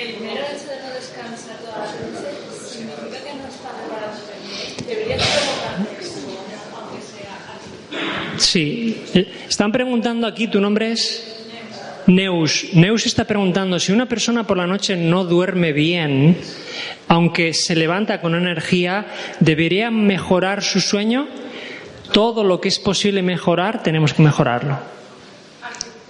[0.00, 2.32] El mero hecho de no descansar toda la noche
[2.72, 4.86] significa que no está preparándose bien.
[4.88, 6.24] Debería provocarte eso,
[6.74, 8.29] aunque sea así.
[8.40, 8.96] Sí.
[9.14, 11.36] Eh, Están preguntando aquí, ¿tu nombre es?
[12.06, 16.38] Neus, Neus está preguntando si una persona por la noche no duerme bien,
[17.06, 19.06] aunque se levanta con energía,
[19.38, 21.28] ¿debería mejorar su sueño?
[22.12, 24.78] Todo lo que es posible mejorar, tenemos que mejorarlo.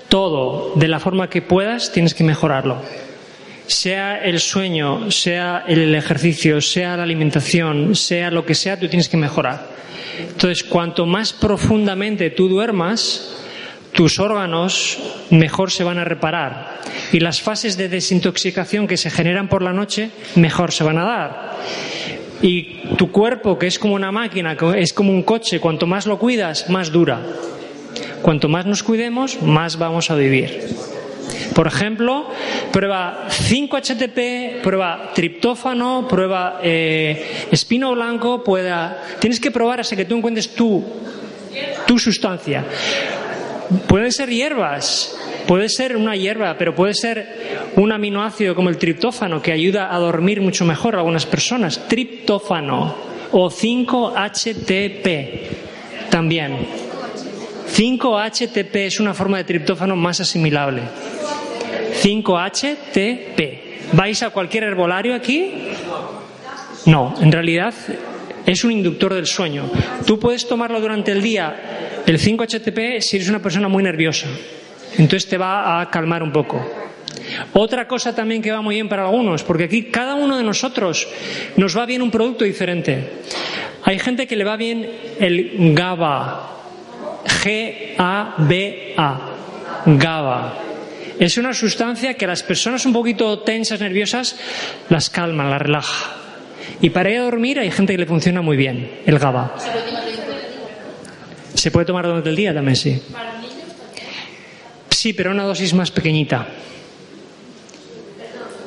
[0.08, 2.80] Todo, de la forma que puedas, tienes que mejorarlo.
[3.66, 9.08] Sea el sueño, sea el ejercicio, sea la alimentación, sea lo que sea, tú tienes
[9.08, 9.68] que mejorar.
[10.18, 13.36] Entonces, cuanto más profundamente tú duermas,
[13.92, 14.98] tus órganos
[15.30, 16.80] mejor se van a reparar
[17.12, 21.04] y las fases de desintoxicación que se generan por la noche mejor se van a
[21.04, 21.56] dar.
[22.42, 26.06] Y tu cuerpo, que es como una máquina, que es como un coche, cuanto más
[26.06, 27.20] lo cuidas, más dura.
[28.22, 30.68] Cuanto más nos cuidemos, más vamos a vivir.
[31.54, 32.28] Por ejemplo,
[32.72, 39.02] prueba 5-HTP, prueba triptófano, prueba eh, espino blanco, pueda...
[39.18, 40.84] Tienes que probar hasta que tú encuentres tu,
[41.86, 42.64] tu sustancia.
[43.86, 45.16] Pueden ser hierbas,
[45.46, 49.98] puede ser una hierba, pero puede ser un aminoácido como el triptófano que ayuda a
[49.98, 51.86] dormir mucho mejor a algunas personas.
[51.88, 52.94] Triptófano
[53.32, 55.28] o 5-HTP
[56.10, 56.89] también.
[57.72, 60.82] 5-HTP es una forma de triptófano más asimilable.
[62.02, 63.92] 5-HTP.
[63.92, 65.52] ¿Vais a cualquier herbolario aquí?
[66.86, 67.74] No, en realidad
[68.46, 69.70] es un inductor del sueño.
[70.06, 74.26] Tú puedes tomarlo durante el día, el 5-HTP, si eres una persona muy nerviosa.
[74.98, 76.60] Entonces te va a calmar un poco.
[77.52, 81.08] Otra cosa también que va muy bien para algunos, porque aquí cada uno de nosotros
[81.56, 83.08] nos va bien un producto diferente.
[83.84, 86.59] Hay gente que le va bien el GABA,
[87.24, 89.18] G-A-B-A,
[89.86, 90.54] GABA.
[91.18, 94.36] Es una sustancia que a las personas un poquito tensas, nerviosas,
[94.88, 96.16] las calma, las relaja.
[96.80, 99.54] Y para ir a dormir hay gente que le funciona muy bien, el GABA.
[101.54, 103.02] Se puede tomar durante el día también, sí.
[104.88, 106.46] Sí, pero una dosis más pequeñita.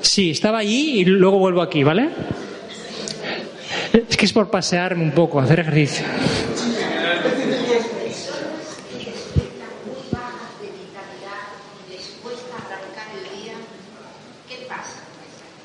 [0.02, 2.10] Sí, estaba allí y luego vuelvo aquí, ¿vale?
[3.94, 6.06] Es que es por pasearme un poco, hacer ejercicio.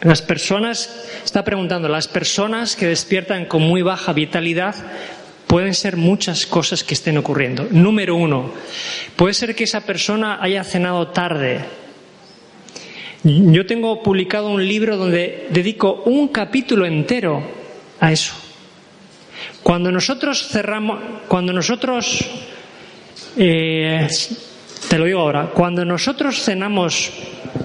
[0.03, 4.77] Las personas, está preguntando, las personas que despiertan con muy baja vitalidad
[5.49, 7.67] pueden ser muchas cosas que estén ocurriendo.
[7.71, 8.53] Número uno,
[9.17, 11.65] puede ser que esa persona haya cenado tarde.
[13.25, 17.43] Yo tengo publicado un libro donde dedico un capítulo entero
[17.99, 18.35] a eso.
[19.65, 22.25] Cuando nosotros cerramos, cuando nosotros,
[23.37, 24.07] eh,
[24.89, 27.11] te lo digo ahora, cuando nosotros cenamos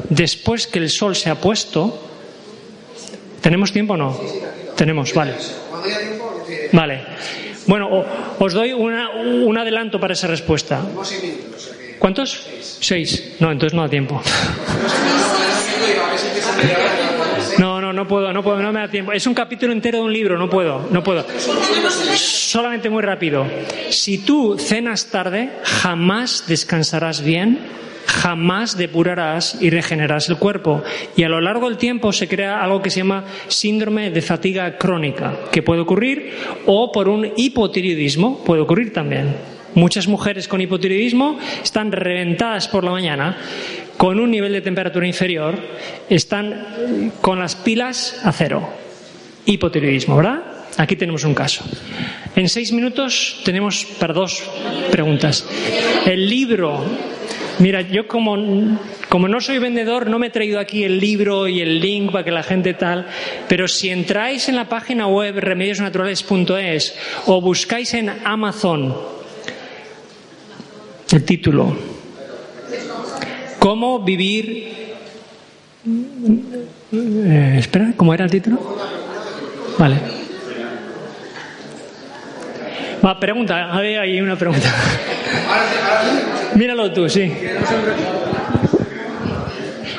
[0.09, 2.12] después que el sol se ha puesto,
[3.43, 4.19] ¿tenemos tiempo o no?
[4.75, 5.35] Tenemos, vale.
[5.69, 7.01] Cuando haya tiempo, que Vale.
[7.67, 8.03] Bueno,
[8.39, 10.81] os doy una- un adelanto para esa respuesta.
[11.99, 12.47] ¿Cuántos?
[12.81, 13.35] Seis.
[13.39, 14.21] No, entonces no da tiempo.
[17.59, 19.11] No, no, no puedo, no puedo, no me da tiempo.
[19.11, 21.25] Es un capítulo entero de un libro, no puedo, no puedo.
[22.15, 23.45] Solamente muy rápido.
[23.89, 27.59] Si tú cenas tarde, jamás descansarás bien,
[28.05, 30.83] jamás depurarás y regenerarás el cuerpo.
[31.15, 34.77] Y a lo largo del tiempo se crea algo que se llama síndrome de fatiga
[34.77, 36.33] crónica, que puede ocurrir,
[36.65, 39.35] o por un hipotiroidismo, puede ocurrir también.
[39.75, 43.37] Muchas mujeres con hipotiroidismo están reventadas por la mañana,
[43.97, 45.59] con un nivel de temperatura inferior,
[46.09, 48.69] están con las pilas a cero.
[49.45, 50.43] Hipotiroidismo, ¿verdad?
[50.77, 51.63] Aquí tenemos un caso.
[52.35, 54.43] En seis minutos tenemos para dos
[54.91, 55.45] preguntas.
[56.05, 57.12] El libro.
[57.59, 58.35] Mira, yo como,
[59.09, 62.23] como no soy vendedor, no me he traído aquí el libro y el link para
[62.23, 63.07] que la gente tal,
[63.47, 66.95] pero si entráis en la página web remediosnaturales.es
[67.27, 68.95] o buscáis en Amazon
[71.11, 71.75] el título,
[73.63, 74.73] ¿Cómo vivir...
[76.91, 78.59] Eh, espera, ¿cómo era el título?
[79.79, 79.95] Vale.
[83.05, 84.69] Va, pregunta, hay una pregunta.
[86.55, 87.31] Míralo tú, sí.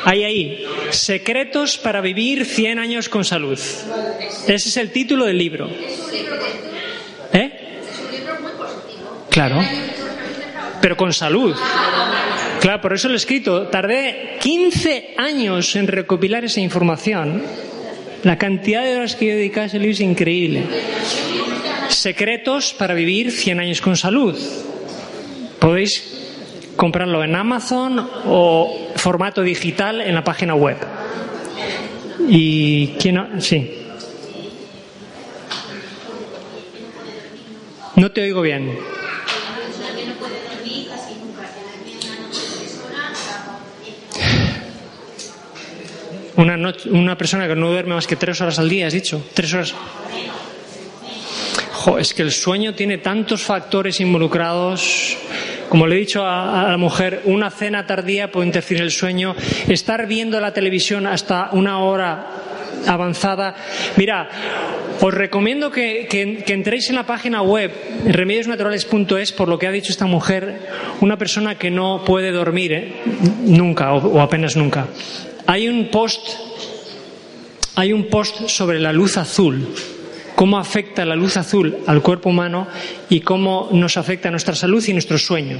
[0.05, 0.65] Ahí, ahí.
[0.91, 3.59] Secretos para vivir 100 años con salud.
[3.59, 5.69] Ese es el título del libro.
[7.33, 7.51] ¿Eh?
[9.31, 9.61] Claro.
[10.81, 11.57] Pero con salud.
[12.61, 13.67] Claro, por eso lo he escrito.
[13.69, 17.43] Tardé 15 años en recopilar esa información.
[18.23, 20.63] La cantidad de horas que yo dediqué a ese libro es increíble.
[21.89, 24.39] Secretos para vivir 100 años con salud.
[25.59, 26.24] Podéis
[26.77, 30.77] comprarlo en Amazon o formato digital en la página web.
[32.29, 33.19] ¿Y quién?
[33.19, 33.81] ha- Sí.
[37.97, 38.77] No te oigo bien.
[46.37, 49.23] Una, noche- una persona que no duerme más que tres horas al día, has dicho.
[49.35, 49.75] Tres horas.
[51.99, 55.17] Es que el sueño tiene tantos factores involucrados.
[55.69, 59.35] Como le he dicho a, la mujer, una cena tardía puede interferir el sueño.
[59.69, 62.27] Estar viendo la televisión hasta una hora
[62.87, 63.55] avanzada.
[63.97, 64.29] Mira,
[65.01, 67.73] os recomiendo que, que- que entréis en la página web
[68.07, 70.61] remediosnaturales.es por lo que ha dicho esta mujer,
[71.01, 72.93] una persona que no puede dormir ¿eh?
[73.45, 74.87] nunca o- o apenas nunca.
[75.47, 76.29] Hay un post
[77.77, 79.67] hay un post sobre la luz azul,
[80.35, 82.67] cómo afecta la luz azul al cuerpo humano
[83.09, 85.59] y cómo nos afecta nuestra salud y nuestro sueño.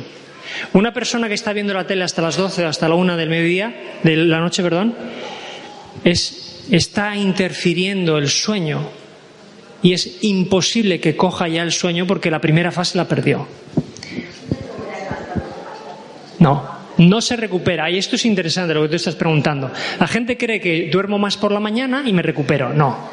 [0.73, 3.31] Una persona que está viendo la tele hasta las 12 o hasta la 1 del
[3.31, 4.95] mediodía, de la noche, perdón,
[6.05, 8.89] es, está interfiriendo el sueño
[9.83, 13.47] y es imposible que coja ya el sueño porque la primera fase la perdió.
[16.39, 17.91] No, no se recupera.
[17.91, 19.71] Y esto es interesante lo que tú estás preguntando.
[19.99, 22.73] La gente cree que duermo más por la mañana y me recupero.
[22.73, 23.11] No.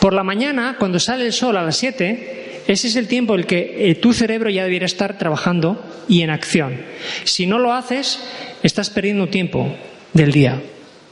[0.00, 3.40] Por la mañana, cuando sale el sol a las 7, ese es el tiempo en
[3.40, 6.80] el que eh, tu cerebro ya debiera estar trabajando y en acción.
[7.24, 8.22] Si no lo haces,
[8.62, 9.74] estás perdiendo tiempo
[10.12, 10.60] del día.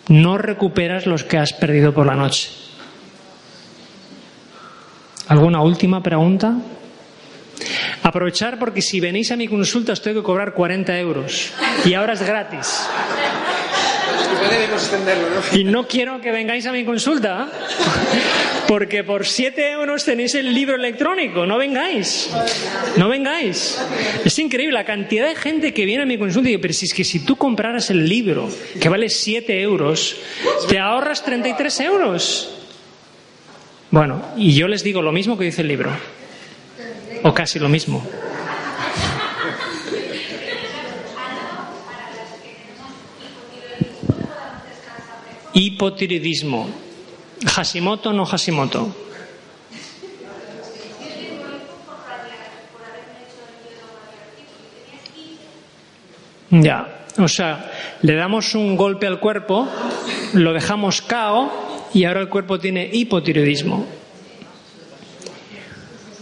[0.09, 2.51] No recuperas los que has perdido por la noche.
[5.29, 6.57] ¿Alguna última pregunta?
[8.03, 11.53] Aprovechar porque si venís a mi consulta os tengo que cobrar 40 euros
[11.85, 12.89] y ahora es gratis.
[15.53, 17.49] Y no quiero que vengáis a mi consulta
[18.67, 21.45] porque por 7 euros tenéis el libro electrónico.
[21.45, 22.31] No vengáis.
[22.97, 23.81] No vengáis.
[24.25, 26.87] Es increíble la cantidad de gente que viene a mi consulta y dice, pero si
[26.87, 28.49] es que si tú compraras el libro
[28.81, 30.17] que vale 7 euros,
[30.69, 32.57] te ahorras 33 euros.
[33.91, 35.91] Bueno, y yo les digo lo mismo que dice el libro.
[37.23, 38.03] O casi lo mismo.
[45.53, 46.69] Hipotiroidismo.
[47.47, 48.95] Hashimoto no Hashimoto.
[56.51, 57.71] Ya, o sea,
[58.03, 59.69] le damos un golpe al cuerpo,
[60.33, 64.00] lo dejamos cao y ahora el cuerpo tiene hipotiroidismo.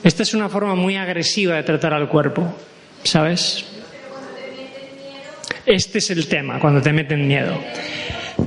[0.08, 2.56] Esta es una forma muy agresiva de tratar al cuerpo,
[3.02, 3.62] ¿sabes?
[5.66, 7.54] Este es el tema, cuando te meten miedo.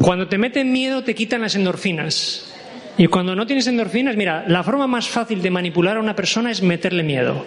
[0.01, 2.51] Cuando te meten miedo te quitan las endorfinas.
[2.97, 6.49] Y cuando no tienes endorfinas, mira, la forma más fácil de manipular a una persona
[6.49, 7.45] es meterle miedo.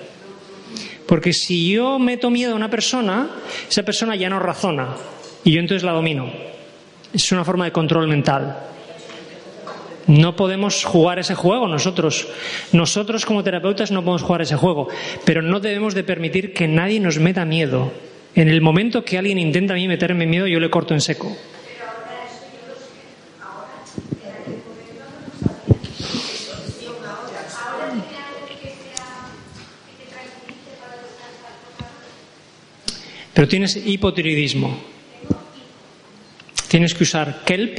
[1.09, 3.29] Porque si yo meto miedo a una persona,
[3.69, 4.91] esa persona ya no razona
[5.43, 6.31] y yo entonces la domino.
[7.13, 8.74] Es una forma de control mental.
[10.07, 12.29] No podemos jugar ese juego nosotros.
[12.73, 14.89] Nosotros como terapeutas no podemos jugar ese juego,
[15.25, 17.93] pero no debemos de permitir que nadie nos meta miedo.
[18.35, 21.35] En el momento que alguien intenta a mí meterme miedo, yo le corto en seco.
[33.35, 34.79] Pero tienes hipotiroidismo.
[36.69, 37.79] Tienes que usar kelp,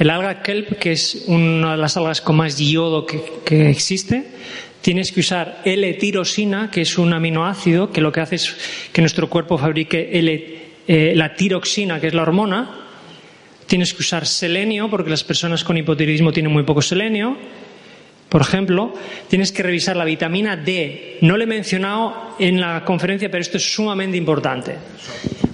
[0.00, 4.24] el alga kelp, que es una de las algas con más yodo que, existe.
[4.80, 8.56] Tienes que usar L-tirosina, que es un aminoácido que lo que hace es
[8.94, 12.80] que nuestro cuerpo fabrique L, eh, la tiroxina, que es la hormona.
[13.66, 17.36] Tienes que usar selenio, porque las personas con hipotiroidismo tienen muy poco selenio.
[18.30, 18.94] Por ejemplo,
[19.28, 21.18] tienes que revisar la vitamina D.
[21.20, 24.76] No le he mencionado en la conferencia, pero esto es sumamente importante.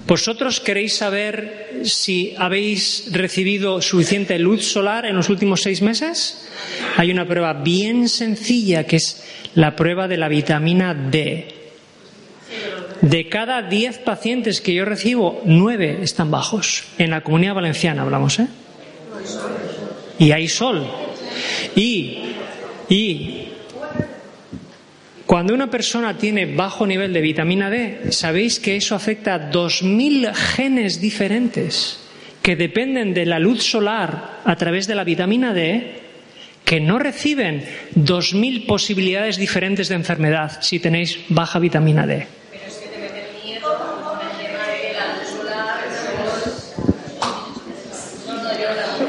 [0.07, 6.47] ¿Vosotros queréis saber si habéis recibido suficiente luz solar en los últimos seis meses?
[6.95, 11.49] Hay una prueba bien sencilla que es la prueba de la vitamina D.
[13.01, 16.85] De cada diez pacientes que yo recibo, nueve están bajos.
[16.97, 18.47] En la comunidad valenciana hablamos, ¿eh?
[20.19, 20.87] Y hay sol.
[21.75, 22.27] Y
[22.89, 23.46] y
[25.27, 30.33] cuando una persona tiene bajo nivel de vitamina D, sabéis que eso afecta a 2.000
[30.33, 31.99] genes diferentes
[32.41, 35.99] que dependen de la luz solar a través de la vitamina D,
[36.63, 37.65] que no reciben
[37.95, 42.25] 2.000 posibilidades diferentes de enfermedad si tenéis baja vitamina D.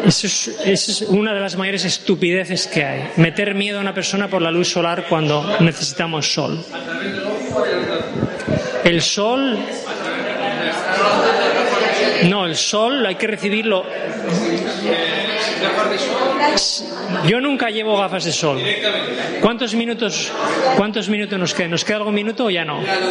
[0.06, 3.10] Eso es, esa es una de las mayores estupideces que hay.
[3.16, 6.64] Meter miedo a una persona por la luz solar cuando necesitamos sol.
[8.84, 9.58] El sol.
[12.24, 13.84] No, el sol hay que recibirlo.
[17.26, 18.62] Yo nunca llevo gafas de sol.
[19.40, 20.32] ¿Cuántos minutos,
[20.76, 21.70] cuántos minutos nos quedan?
[21.70, 22.82] ¿Nos queda algún minuto o ya no?
[22.82, 23.10] Ya no